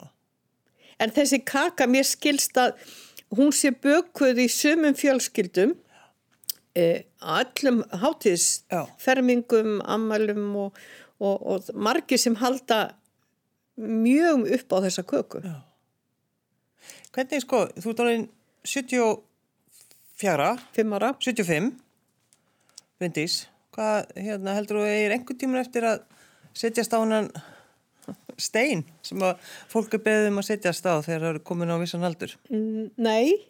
En 1.01 1.13
þessi 1.13 1.41
kaka, 1.45 1.87
mér 1.89 2.05
skilst 2.07 2.57
að 2.61 2.77
hún 3.33 3.53
sé 3.55 3.73
bökuð 3.73 4.43
í 4.45 4.47
sumum 4.51 4.95
fjölskyldum, 4.97 5.73
eh, 6.77 7.03
allum 7.19 7.83
hátíðsfermingum, 8.03 9.81
amalum 9.83 10.55
og 10.67 10.83
og, 11.23 11.45
og 11.47 11.69
margi 11.75 12.17
sem 12.19 12.35
halda 12.41 12.79
mjög 13.79 14.49
upp 14.57 14.75
á 14.75 14.77
þessa 14.87 15.03
köku. 15.07 15.41
Já. 15.43 15.55
Hvernig 17.13 17.43
sko, 17.45 17.63
þú 17.79 17.93
ert 17.93 18.03
alveg 18.03 18.27
74 18.67 20.51
5 20.75 20.95
ára. 20.97 21.09
75 21.21 21.71
Bryndís, 23.01 23.47
hvað 23.75 24.11
hérna, 24.15 24.53
heldur 24.57 24.79
þú 24.79 24.85
er 24.87 25.15
einhver 25.15 25.37
tímun 25.39 25.61
eftir 25.61 25.83
að 25.87 26.03
setjast 26.57 26.93
á 26.93 27.01
hann 27.01 27.31
stein 28.37 28.83
sem 29.05 29.21
að 29.23 29.41
fólk 29.71 29.95
er 29.97 30.03
beðið 30.05 30.29
um 30.31 30.41
að 30.41 30.47
setjast 30.49 30.85
á 30.87 30.93
þegar 31.05 31.23
það 31.23 31.29
eru 31.31 31.41
komin 31.49 31.73
á 31.73 31.77
vissan 31.81 32.05
aldur? 32.07 32.35
Mm, 32.49 32.91
Nei. 33.01 33.49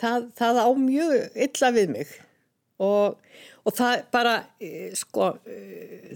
Það, 0.00 0.30
það 0.38 0.60
á 0.64 0.68
mjög 0.80 1.40
illa 1.46 1.70
við 1.76 1.90
mig. 1.92 2.12
Og, 2.80 3.18
og 3.70 3.76
það 3.78 4.02
bara 4.10 4.34
eh, 4.62 4.90
sko 4.98 5.30
eh, 5.46 6.10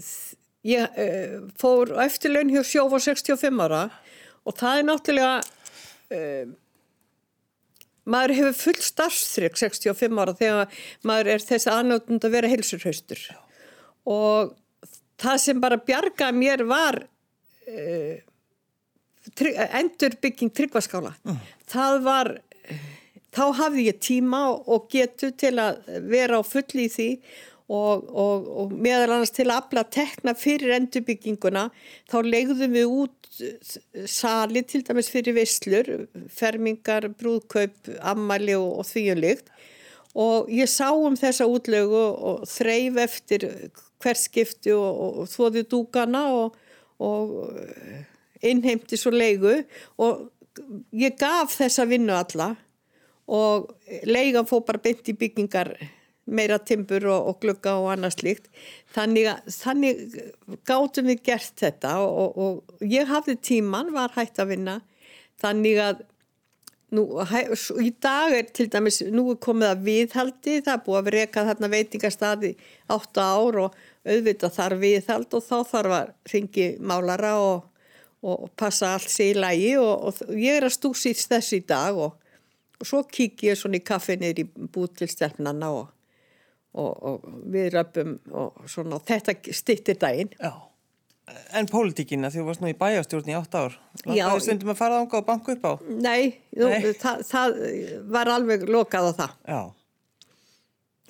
ég 0.67 0.99
eh, 0.99 1.39
fór 1.61 1.93
eftirlaun 2.03 2.51
hjá 2.51 2.61
sjóf 2.67 2.95
á 2.97 2.99
65 3.07 3.63
ára 3.63 3.87
og 4.45 4.57
það 4.59 4.79
er 4.79 4.87
náttúrulega 4.89 5.35
maður 8.05 8.33
hefur 8.37 8.57
full 8.59 8.83
starfstrygg 8.85 9.55
65 9.57 10.19
ára 10.21 10.35
þegar 10.37 10.83
maður 11.07 11.31
er 11.33 11.45
þess 11.47 11.71
aðnátund 11.71 12.27
að 12.27 12.35
vera 12.35 12.51
heilsurhaustur 12.51 13.23
og 14.05 14.53
það 15.21 15.41
sem 15.41 15.63
bara 15.63 15.81
bjarga 15.81 16.29
mér 16.35 16.61
var 16.69 16.99
uh, 17.01 18.15
endur 19.79 20.17
bygging 20.21 20.53
tryggvaskála 20.53 21.15
uh. 21.25 21.41
það 21.71 21.97
var 22.05 22.31
þá 23.35 23.43
hafði 23.59 23.89
ég 23.89 23.99
tíma 24.03 24.45
og 24.55 24.87
getu 24.91 25.31
til 25.35 25.57
að 25.61 25.83
vera 26.09 26.39
á 26.39 26.43
fulli 26.45 26.87
í 26.87 26.93
því 26.93 27.09
og, 27.65 28.05
og, 28.09 28.49
og 28.61 28.73
meðal 28.73 29.15
annars 29.15 29.33
til 29.33 29.47
að 29.49 29.57
afla 29.57 29.83
tekna 29.89 30.35
fyrir 30.37 30.75
endurbygginguna 30.77 31.69
þá 32.11 32.17
legðum 32.25 32.75
við 32.77 32.91
út 33.01 33.31
sali 34.07 34.61
til 34.63 34.83
dæmis 34.87 35.09
fyrir 35.11 35.35
visslur, 35.35 35.89
fermingar, 36.31 37.09
brúðkaup, 37.19 37.89
ammali 38.05 38.55
og, 38.55 38.79
og 38.79 38.87
þvíunlikt 38.87 39.49
og 40.15 40.51
ég 40.53 40.69
sá 40.71 40.93
um 40.93 41.17
þessa 41.19 41.47
útlögu 41.51 42.03
og 42.29 42.45
þreif 42.47 43.01
eftir 43.03 43.49
hverskipti 44.03 44.71
og 44.75 45.25
þóði 45.31 45.65
dúkana 45.67 46.21
og 47.03 47.57
innheimti 48.45 48.99
svo 48.99 49.11
leigu 49.11 49.57
og 49.99 50.29
ég 50.95 51.17
gaf 51.19 51.57
þessa 51.57 51.87
vinnu 51.89 52.13
alla 52.15 52.53
og 53.25 53.71
leigan 54.05 54.47
fó 54.49 54.59
bara 54.65 54.81
beint 54.81 55.07
í 55.09 55.15
byggingar 55.17 55.73
meira 56.25 56.57
timbur 56.57 57.05
og, 57.09 57.29
og 57.29 57.39
glugga 57.41 57.75
og 57.81 57.91
annað 57.93 58.17
slíkt. 58.17 58.49
Þannig, 58.95 59.29
þannig 59.53 60.01
gáttum 60.65 61.11
við 61.11 61.21
gert 61.29 61.53
þetta 61.61 61.99
og, 62.01 62.17
og, 62.23 62.35
og 62.41 62.89
ég 62.89 63.09
hafði 63.09 63.37
tíman, 63.51 63.93
var 63.93 64.13
hægt 64.17 64.41
að 64.41 64.55
vinna. 64.55 64.79
Þannig 65.41 65.81
að 65.83 66.03
nú, 66.95 67.05
í 67.81 67.91
dag 68.01 68.33
er 68.35 68.49
til 68.55 68.67
dæmis 68.71 69.01
nú 69.13 69.27
er 69.33 69.39
komið 69.43 69.71
að 69.71 69.85
viðhaldi 69.89 70.57
það 70.65 70.73
er 70.73 70.83
búið 70.85 70.99
að 71.01 71.13
reka 71.17 71.45
þarna 71.49 71.71
veitingarstaði 71.73 72.51
átta 72.95 73.29
ár 73.35 73.61
og 73.65 73.79
auðvitað 74.05 74.57
þarf 74.57 74.83
viðhald 74.83 75.37
og 75.37 75.45
þá 75.45 75.55
þarf 75.71 75.95
að 75.99 76.11
ringi 76.33 76.67
málara 76.79 77.33
og 77.45 78.45
passa 78.57 78.95
allt 78.95 79.11
sér 79.11 79.35
í 79.35 79.41
lægi 79.41 79.73
og 79.81 80.21
ég 80.33 80.59
er 80.59 80.67
að 80.69 80.77
stúsist 80.77 81.29
þess 81.29 81.57
í 81.57 81.61
dag 81.67 81.97
og 81.97 82.15
og 82.79 82.89
svo 82.89 83.03
kík 83.07 83.45
ég 83.47 83.59
svona 83.59 83.79
í 83.79 83.85
kaffi 83.85 84.17
niður 84.19 84.43
í 84.43 84.69
bút 84.75 84.97
til 84.99 85.09
stelpnanna 85.11 85.71
og, 85.71 85.91
og, 86.75 86.91
og 87.09 87.27
við 87.51 87.73
röpum 87.77 88.17
og 88.31 88.65
svona 88.71 89.01
þetta 89.05 89.37
stittir 89.55 89.99
daginn 90.01 90.33
Já, 90.39 90.53
En 91.57 91.65
pólitíkina, 91.65 92.29
þú 92.29 92.43
varst 92.45 92.61
nú 92.61 92.69
í 92.69 92.75
bæjastjórn 92.77 93.31
í 93.31 93.35
8 93.37 93.57
ár. 93.57 93.77
Já. 94.03 94.11
Langaði 94.11 94.43
stundum 94.45 94.71
að 94.75 94.77
fara 94.77 94.99
þánga 94.99 95.17
og 95.17 95.25
banka 95.25 95.55
upp 95.55 95.63
á. 95.65 95.73
Nei, 95.89 96.35
nú, 96.53 96.67
Nei. 96.69 96.91
Það, 97.01 97.23
það 97.31 97.55
var 98.13 98.31
alveg 98.35 98.65
lokað 98.69 99.09
á 99.09 99.11
það. 99.21 99.33
Já. 99.49 99.61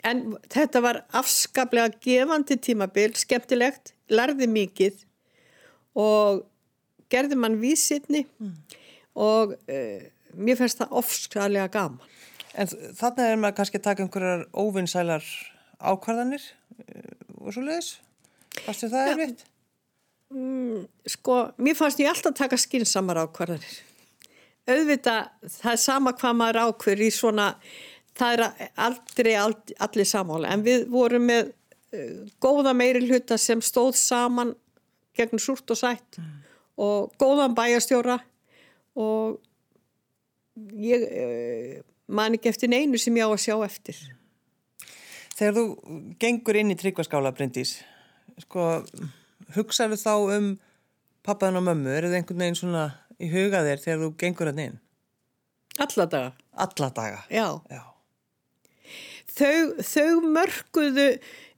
En 0.06 0.22
þetta 0.54 0.82
var 0.86 1.02
afskaplega 1.20 2.00
gefandi 2.06 2.58
tímabil, 2.62 3.10
skemmtilegt, 3.20 3.92
lærði 4.14 4.48
mikið 4.54 5.04
og 6.00 6.44
gerði 7.12 7.40
mann 7.42 7.58
vísitni 7.60 8.24
og 9.18 9.56
uh, 9.58 10.06
mér 10.38 10.60
finnst 10.60 10.82
það 10.82 10.96
ofskalega 11.02 11.72
gaman. 11.74 12.14
En 12.56 12.70
þarna 12.96 13.28
er 13.28 13.42
maður 13.42 13.58
kannski 13.60 13.82
að 13.82 13.88
taka 13.90 14.06
einhverjar 14.06 14.46
óvinnsælar 14.56 15.26
ákvarðanir 15.84 16.46
eh, 16.86 17.18
og 17.42 17.56
svo 17.56 17.66
leiðis. 17.66 17.92
Varstu 18.66 18.90
það 18.92 19.12
erfitt? 19.16 19.44
Sko, 21.12 21.36
mér 21.62 21.78
fannst 21.78 22.00
ég 22.02 22.10
alltaf 22.12 22.36
taka 22.38 22.60
skinsamar 22.60 23.20
ákvarðanir. 23.26 23.76
Auðvitað, 24.66 25.28
það 25.60 25.76
er 25.76 25.82
sama 25.84 26.16
hvað 26.18 26.40
maður 26.40 26.62
ákveður 26.64 27.04
í 27.06 27.10
svona, 27.14 27.50
það 28.18 28.38
er 28.40 28.72
aldrei 28.88 29.36
ald, 29.38 29.76
allir 29.86 30.10
samála, 30.10 30.56
en 30.56 30.64
við 30.66 30.88
vorum 30.90 31.28
með 31.30 31.52
uh, 31.52 32.24
góða 32.42 32.74
meiri 32.74 33.04
hluta 33.06 33.38
sem 33.38 33.62
stóð 33.62 33.94
saman 34.00 34.56
gegn 35.16 35.40
súrt 35.40 35.70
og 35.72 35.80
sætt 35.80 36.20
og 36.82 37.14
góðan 37.22 37.56
bæjastjóra 37.56 38.18
og 39.00 39.38
ég 40.56 41.06
uh, 41.10 41.82
man 42.08 42.38
ekki 42.38 42.52
eftir 42.52 42.72
neinu 42.72 43.00
sem 43.02 43.16
ég 43.18 43.28
á 43.28 43.32
að 43.32 43.44
sjá 43.48 43.56
eftir. 43.66 44.00
Þegar 45.36 45.58
þú 45.58 45.66
gengur 46.22 46.60
inn 46.60 46.72
í 46.72 46.78
tryggvaskála, 46.80 47.34
Bryndís, 47.36 47.78
sko, 48.46 48.86
hugsaðu 49.56 49.98
þá 50.00 50.14
um 50.38 50.54
pappaðan 51.26 51.60
og 51.60 51.66
mömmu? 51.68 51.92
Er 51.92 52.08
það 52.08 52.20
einhvern 52.22 52.44
veginn 52.46 52.60
svona 52.60 52.86
í 53.20 53.30
huga 53.32 53.64
þér 53.66 53.84
þegar 53.84 54.04
þú 54.04 54.12
gengur 54.22 54.52
hann 54.52 54.64
inn? 54.64 54.78
Alla 55.84 56.06
daga. 56.08 56.32
Alla 56.66 56.90
daga? 56.96 57.24
Já. 57.28 57.48
Já. 57.68 57.84
þau, 59.36 59.58
þau 59.84 60.12
mörguðu 60.24 61.10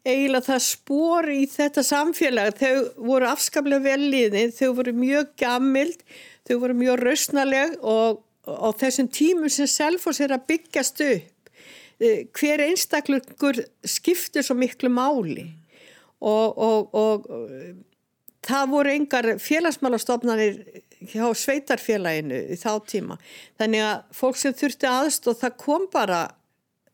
eiginlega 0.08 0.48
það 0.48 0.64
spór 0.64 1.28
í 1.34 1.42
þetta 1.52 1.84
samfélag, 1.86 2.56
þau 2.58 3.04
voru 3.10 3.28
afskaplega 3.30 3.84
vel 3.84 4.08
liðið, 4.08 4.54
þau 4.56 4.70
voru 4.80 4.94
mjög 4.96 5.34
gammild, 5.42 6.02
þau 6.48 6.56
voru 6.64 6.78
mjög 6.80 7.04
rausnaleg 7.04 7.76
og 7.84 8.24
á 8.48 8.70
þessum 8.80 9.10
tímum 9.12 9.52
sem 9.52 9.70
Selfoss 9.70 10.22
er 10.24 10.34
að 10.36 10.48
byggjast 10.52 11.04
upp, 11.08 11.52
eh, 12.00 12.26
hver 12.32 12.64
einstaklingur 12.68 13.64
skiptir 13.84 14.46
svo 14.46 14.56
miklu 14.56 14.90
máli 14.94 15.50
og, 16.22 16.58
og, 16.58 16.96
og 16.96 17.28
eh, 17.30 17.74
það 18.48 18.72
voru 18.72 18.94
engar 18.94 19.30
félagsmálastofnanir 19.44 20.62
hjá 21.12 21.28
sveitarfélaginu 21.38 22.40
í 22.54 22.58
þá 22.58 22.72
tíma. 22.90 23.18
Þannig 23.60 23.84
að 23.86 24.16
fólk 24.18 24.40
sem 24.40 24.56
þurfti 24.58 24.90
aðstóð 24.90 25.42
það 25.44 25.60
kom 25.62 25.86
bara 25.94 26.22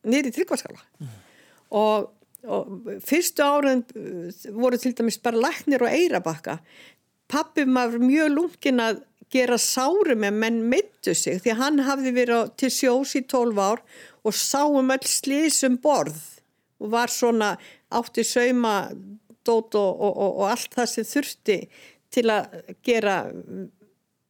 í 0.03 0.23
tryggvarskala. 0.27 0.81
Og, 1.73 2.09
og 2.43 2.89
fyrstu 3.05 3.45
árin 3.45 3.85
uh, 3.95 4.27
voru 4.57 4.79
til 4.81 4.93
dæmis 4.97 5.21
bara 5.23 5.41
læknir 5.47 5.85
og 5.85 5.93
eirabakka. 5.93 6.59
Pappi 7.31 7.65
maður 7.65 8.03
mjög 8.03 8.33
lungin 8.33 8.83
að 8.83 9.01
gera 9.33 9.57
sáru 9.61 10.15
með 10.19 10.39
menn 10.43 10.61
mittu 10.71 11.15
sig 11.17 11.41
því 11.43 11.57
hann 11.59 11.83
hafði 11.87 12.13
verið 12.15 12.53
til 12.61 12.71
sjós 12.73 13.15
í 13.19 13.23
12 13.25 13.61
ár 13.63 13.83
og 14.23 14.37
sáum 14.37 14.93
öll 14.93 15.09
slísum 15.09 15.79
borð 15.83 16.21
og 16.83 16.91
var 16.93 17.11
svona 17.11 17.55
átti 17.93 18.25
sauma 18.27 18.75
dót 19.43 19.75
og, 19.75 19.91
og, 19.99 20.13
og, 20.13 20.35
og 20.41 20.49
allt 20.51 20.75
það 20.75 20.91
sem 20.91 21.07
þurfti 21.07 21.57
til 22.13 22.29
að 22.31 22.59
gera 22.85 23.17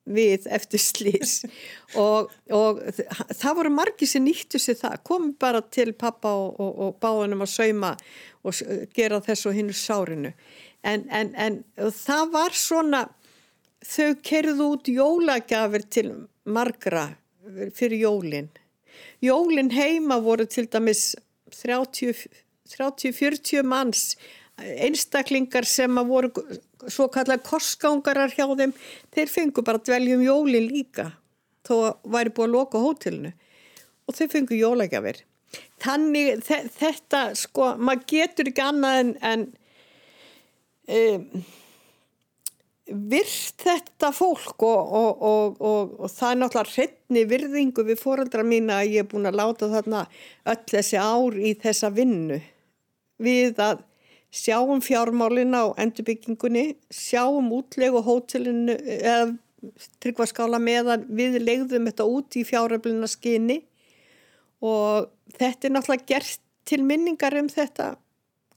við 0.04 0.48
eftir 0.52 0.82
slís 0.84 1.36
og, 2.06 2.32
og 2.52 2.82
það 2.92 3.58
voru 3.60 3.74
margi 3.74 4.10
sem 4.10 4.24
nýttu 4.26 4.60
sér 4.60 4.80
það, 4.82 5.00
komi 5.08 5.34
bara 5.40 5.64
til 5.64 5.94
pappa 5.96 6.34
og, 6.36 6.60
og, 6.60 6.80
og 6.88 6.96
báðanum 7.04 7.46
að 7.46 7.54
sauma 7.54 7.94
og 8.44 8.90
gera 8.96 9.22
þessu 9.24 9.52
og 9.52 9.56
hinnu 9.56 9.76
sárinu. 9.78 10.34
En, 10.84 11.06
en, 11.16 11.30
en 11.40 11.62
það 11.96 12.34
var 12.34 12.58
svona 12.60 13.06
þau 13.84 14.14
kerðu 14.24 14.70
út 14.76 14.88
jólagjafir 14.92 15.84
til 15.92 16.12
margra 16.46 17.10
fyrir 17.76 18.06
jólin. 18.06 18.50
Jólin 19.24 19.72
heima 19.74 20.20
voru 20.24 20.46
til 20.48 20.68
dæmis 20.72 21.16
30-40 21.54 23.64
manns 23.68 24.16
einstaklingar 24.58 25.66
sem 25.66 25.98
að 25.98 26.10
voru 26.10 26.30
svo 26.92 27.08
kallar 27.12 27.42
korsgangarar 27.44 28.34
hjá 28.36 28.46
þeim 28.46 28.74
þeir 29.14 29.32
fengu 29.32 29.64
bara 29.66 29.82
dveljum 29.82 30.24
jólin 30.24 30.68
líka 30.70 31.10
þó 31.66 31.96
væri 32.04 32.34
búið 32.36 32.50
að 32.50 32.56
loka 32.58 32.84
hótelinu 32.84 33.32
og 34.08 34.18
þau 34.18 34.28
fengu 34.30 34.60
jólagjafir. 34.60 35.24
Þannig 35.84 36.44
þe 36.44 36.60
þetta 36.76 37.22
sko 37.38 37.74
maður 37.80 38.06
getur 38.10 38.50
ekki 38.52 38.66
annað 38.66 39.00
en, 39.00 39.12
en 39.32 39.46
um, 40.98 41.44
virt 42.88 43.64
þetta 43.64 44.10
fólk 44.12 44.64
og, 44.68 44.92
og, 44.92 45.22
og, 45.24 45.62
og, 45.64 46.10
það 46.12 46.34
er 46.34 46.40
náttúrulega 46.42 46.74
hreitni 46.74 47.24
virðingu 47.30 47.86
við 47.88 48.02
fóreldra 48.02 48.44
mína 48.44 48.82
að 48.82 48.98
ég 48.98 49.06
er 49.06 49.10
búin 49.12 49.30
að 49.30 49.40
láta 49.40 49.70
þarna 49.72 50.04
öll 50.52 50.64
þessi 50.74 51.00
ár 51.00 51.38
í 51.40 51.54
þessa 51.62 51.92
vinnu 51.96 52.42
við 53.24 53.62
að 53.64 53.86
sjáum 54.34 54.82
fjármálina 54.82 55.62
á 55.64 55.66
endurbyggingunni, 55.80 56.74
sjáum 56.92 57.52
útlegu 57.54 58.02
hótelinu 58.04 58.76
eða 58.82 59.36
tryggvaskála 60.04 60.60
meðan 60.60 61.06
við 61.08 61.38
legðum 61.44 61.88
þetta 61.88 62.08
út 62.10 62.36
í 62.36 62.44
fjáröflina 62.48 63.08
skinni 63.08 63.62
og 64.64 65.08
þetta 65.38 65.70
er 65.70 65.76
náttúrulega 65.78 66.10
gert 66.10 66.44
til 66.68 66.82
minningar 66.84 67.38
um 67.40 67.48
þetta 67.52 67.94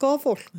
góða 0.01 0.19
fólk. 0.25 0.51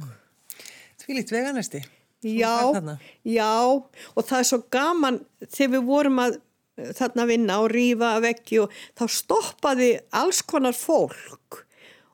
Því 1.02 1.20
lít 1.20 1.32
veganesti. 1.32 1.82
Já, 2.26 2.74
já 3.22 3.54
og 3.70 4.24
það 4.26 4.38
er 4.40 4.46
svo 4.48 4.58
gaman 4.74 5.20
þegar 5.46 5.72
við 5.76 5.84
vorum 5.86 6.20
að 6.24 6.32
eh, 6.34 6.90
þarna 6.98 7.26
vinna 7.30 7.58
og 7.62 7.70
rífa 7.70 8.16
að 8.16 8.24
veggi 8.26 8.60
og 8.64 8.74
þá 8.98 9.04
stoppaði 9.14 9.90
alls 10.18 10.42
konar 10.42 10.74
fólk 10.74 11.60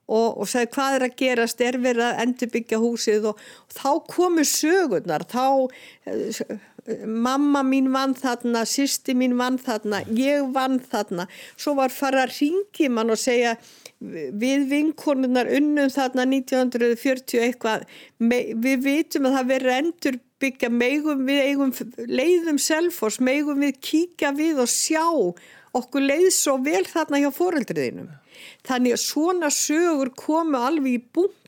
og, 0.05 0.29
og 0.37 0.49
sagði 0.51 0.71
hvað 0.75 0.99
er 0.99 1.07
að 1.07 1.17
gerast, 1.23 1.62
er 1.64 1.81
verið 1.81 2.05
að 2.05 2.21
endurbyggja 2.27 2.81
húsið? 2.83 3.31
Og, 3.31 3.40
og 3.64 3.79
þá 3.79 3.90
komu 4.12 4.45
sögurnar, 4.49 5.25
þá 5.31 5.45
eh, 6.05 6.43
mamma 7.07 7.62
mín 7.64 7.90
vann 7.94 8.14
þarna, 8.18 8.64
sýsti 8.68 9.14
mín 9.16 9.38
vann 9.38 9.57
þarna, 9.62 10.03
ég 10.18 10.51
vann 10.53 10.81
þarna, 10.83 11.27
svo 11.57 11.77
var 11.79 11.94
fara 11.94 12.27
að 12.27 12.37
ringi 12.38 12.90
mann 12.92 13.14
og 13.14 13.20
segja 13.20 13.55
við 14.05 14.66
vinkonunar 14.68 15.49
unnum 15.57 15.88
þarna 15.92 16.27
1940 16.29 17.44
eitthvað, 17.47 17.87
við 18.20 18.85
vitum 18.85 19.29
að 19.29 19.38
það 19.38 19.50
verður 19.54 19.77
endur 19.79 20.21
byggja, 20.44 20.71
megum 20.71 21.25
við 21.29 21.42
eigum 21.48 21.73
leiðum 22.11 22.58
selfors, 22.61 23.21
megum 23.21 23.63
við 23.65 23.79
kíkja 23.81 24.35
við 24.37 24.61
og 24.65 24.71
sjá 24.71 25.04
okkur 25.75 26.04
leið 26.04 26.29
svo 26.35 26.58
vel 26.63 26.85
þarna 26.87 27.23
hjá 27.23 27.31
foreldriðinum. 27.35 28.13
Þannig 28.67 28.96
að 28.96 29.02
svona 29.02 29.50
sögur 29.54 30.13
komu 30.19 30.61
alveg 30.61 30.98
í 30.98 31.00
bunkum. 31.15 31.40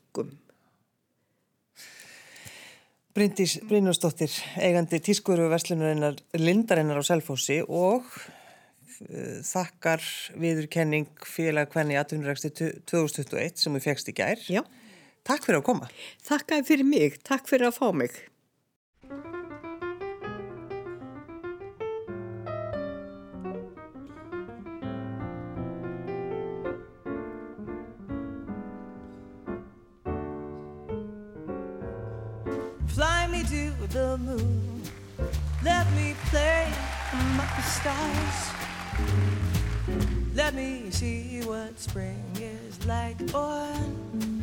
Bryndís 3.17 3.55
Brynjósdóttir, 3.65 4.29
eigandi 4.61 4.99
tískuru 5.01 5.47
verslunarinnar 5.49 6.19
Lindarinnar 6.37 6.99
á 7.01 7.03
Selfossi 7.07 7.63
og 7.65 8.05
uh, 8.05 9.39
þakkar 9.41 10.03
viðurkenning 10.37 11.09
félag 11.25 11.73
hvernig 11.73 11.97
1821 11.97 13.57
sem 13.57 13.73
við 13.79 13.87
fegst 13.89 14.13
í 14.13 14.15
gær. 14.21 14.43
Já, 14.53 14.61
Takk 15.25 15.47
fyrir 15.47 15.63
að 15.63 15.65
koma. 15.71 15.89
þakkaði 16.29 16.67
fyrir 16.69 16.87
mig, 16.93 17.17
takk 17.25 17.49
fyrir 17.49 17.71
að 17.71 17.79
fá 17.81 17.89
mig. 18.03 18.21
The 33.97 34.17
moon. 34.19 34.81
Let 35.63 35.85
me 35.93 36.13
play 36.29 36.67
among 37.13 37.51
the 37.57 37.65
stars. 37.77 38.39
Let 40.35 40.53
me 40.53 40.91
see 40.91 41.41
what 41.49 41.79
spring 41.79 42.23
is 42.35 42.85
like 42.85 43.17
on 43.33 43.79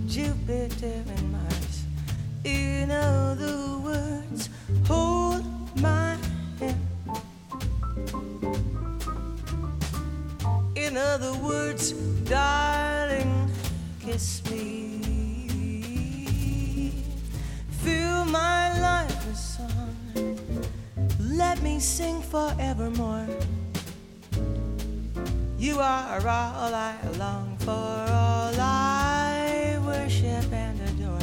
Jupiter 0.08 0.98
and 1.14 1.32
Mars. 1.34 1.76
In 2.42 2.90
other 2.90 3.78
words, 3.88 4.50
hold 4.88 5.44
my 5.80 6.16
hand. 6.58 6.82
In 10.74 10.96
other 10.96 11.34
words, 11.48 11.92
darling, 12.26 13.48
kiss 14.00 14.42
me. 14.50 14.93
sing 21.80 22.22
forevermore. 22.22 23.26
You 25.58 25.80
are 25.80 26.20
all 26.28 26.74
I 26.74 26.94
long 27.18 27.56
for, 27.58 27.70
all 27.70 28.54
I 28.60 29.78
worship 29.84 30.52
and 30.52 30.80
adore. 30.88 31.18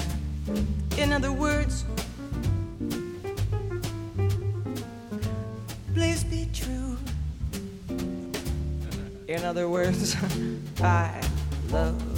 In 0.97 1.14
other 1.14 1.32
words, 1.32 1.86
please 5.93 6.24
be 6.24 6.47
true. 6.54 6.97
In 9.28 9.43
other 9.45 9.70
words, 9.70 10.16
I 10.82 11.22
love. 11.70 12.11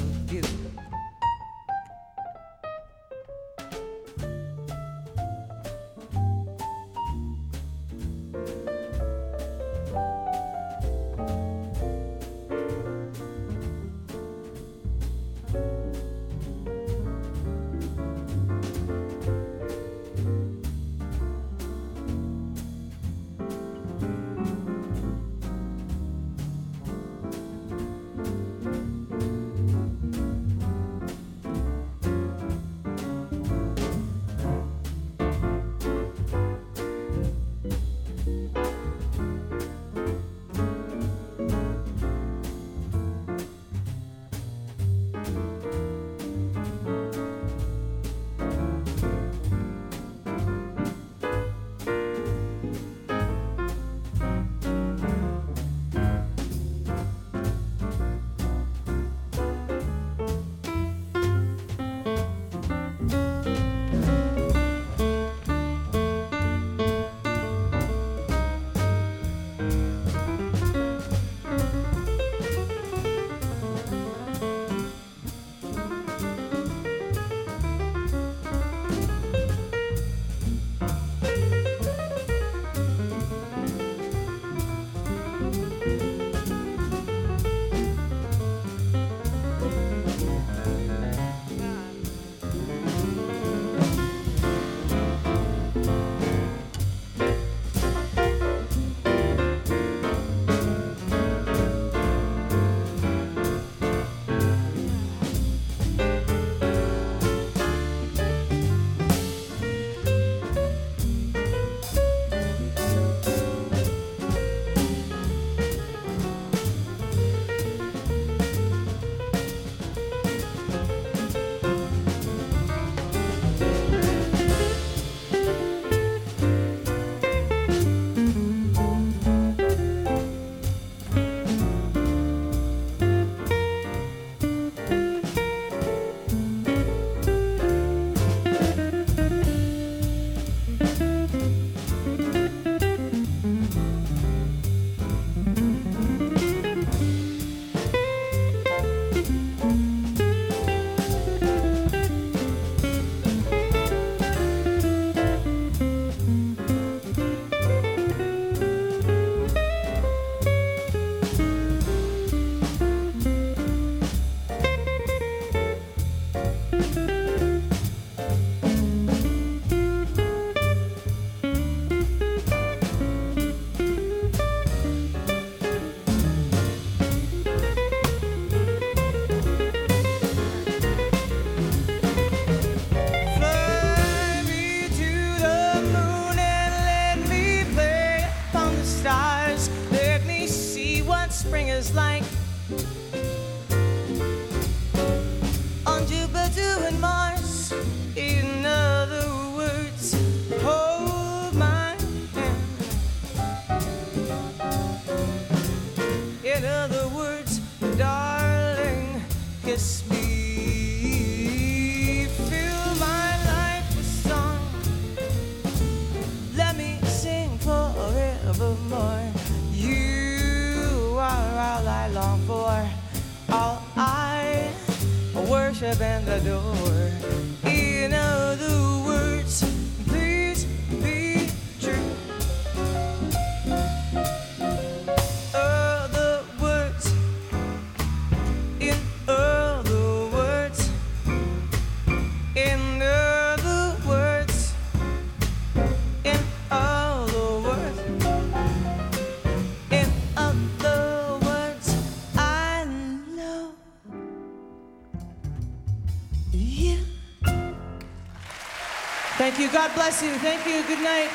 God 259.84 259.95
bless 259.95 260.23
you. 260.23 260.31
Thank 260.36 260.65
you. 260.65 260.81
Good 260.88 261.03
night. 261.03 261.32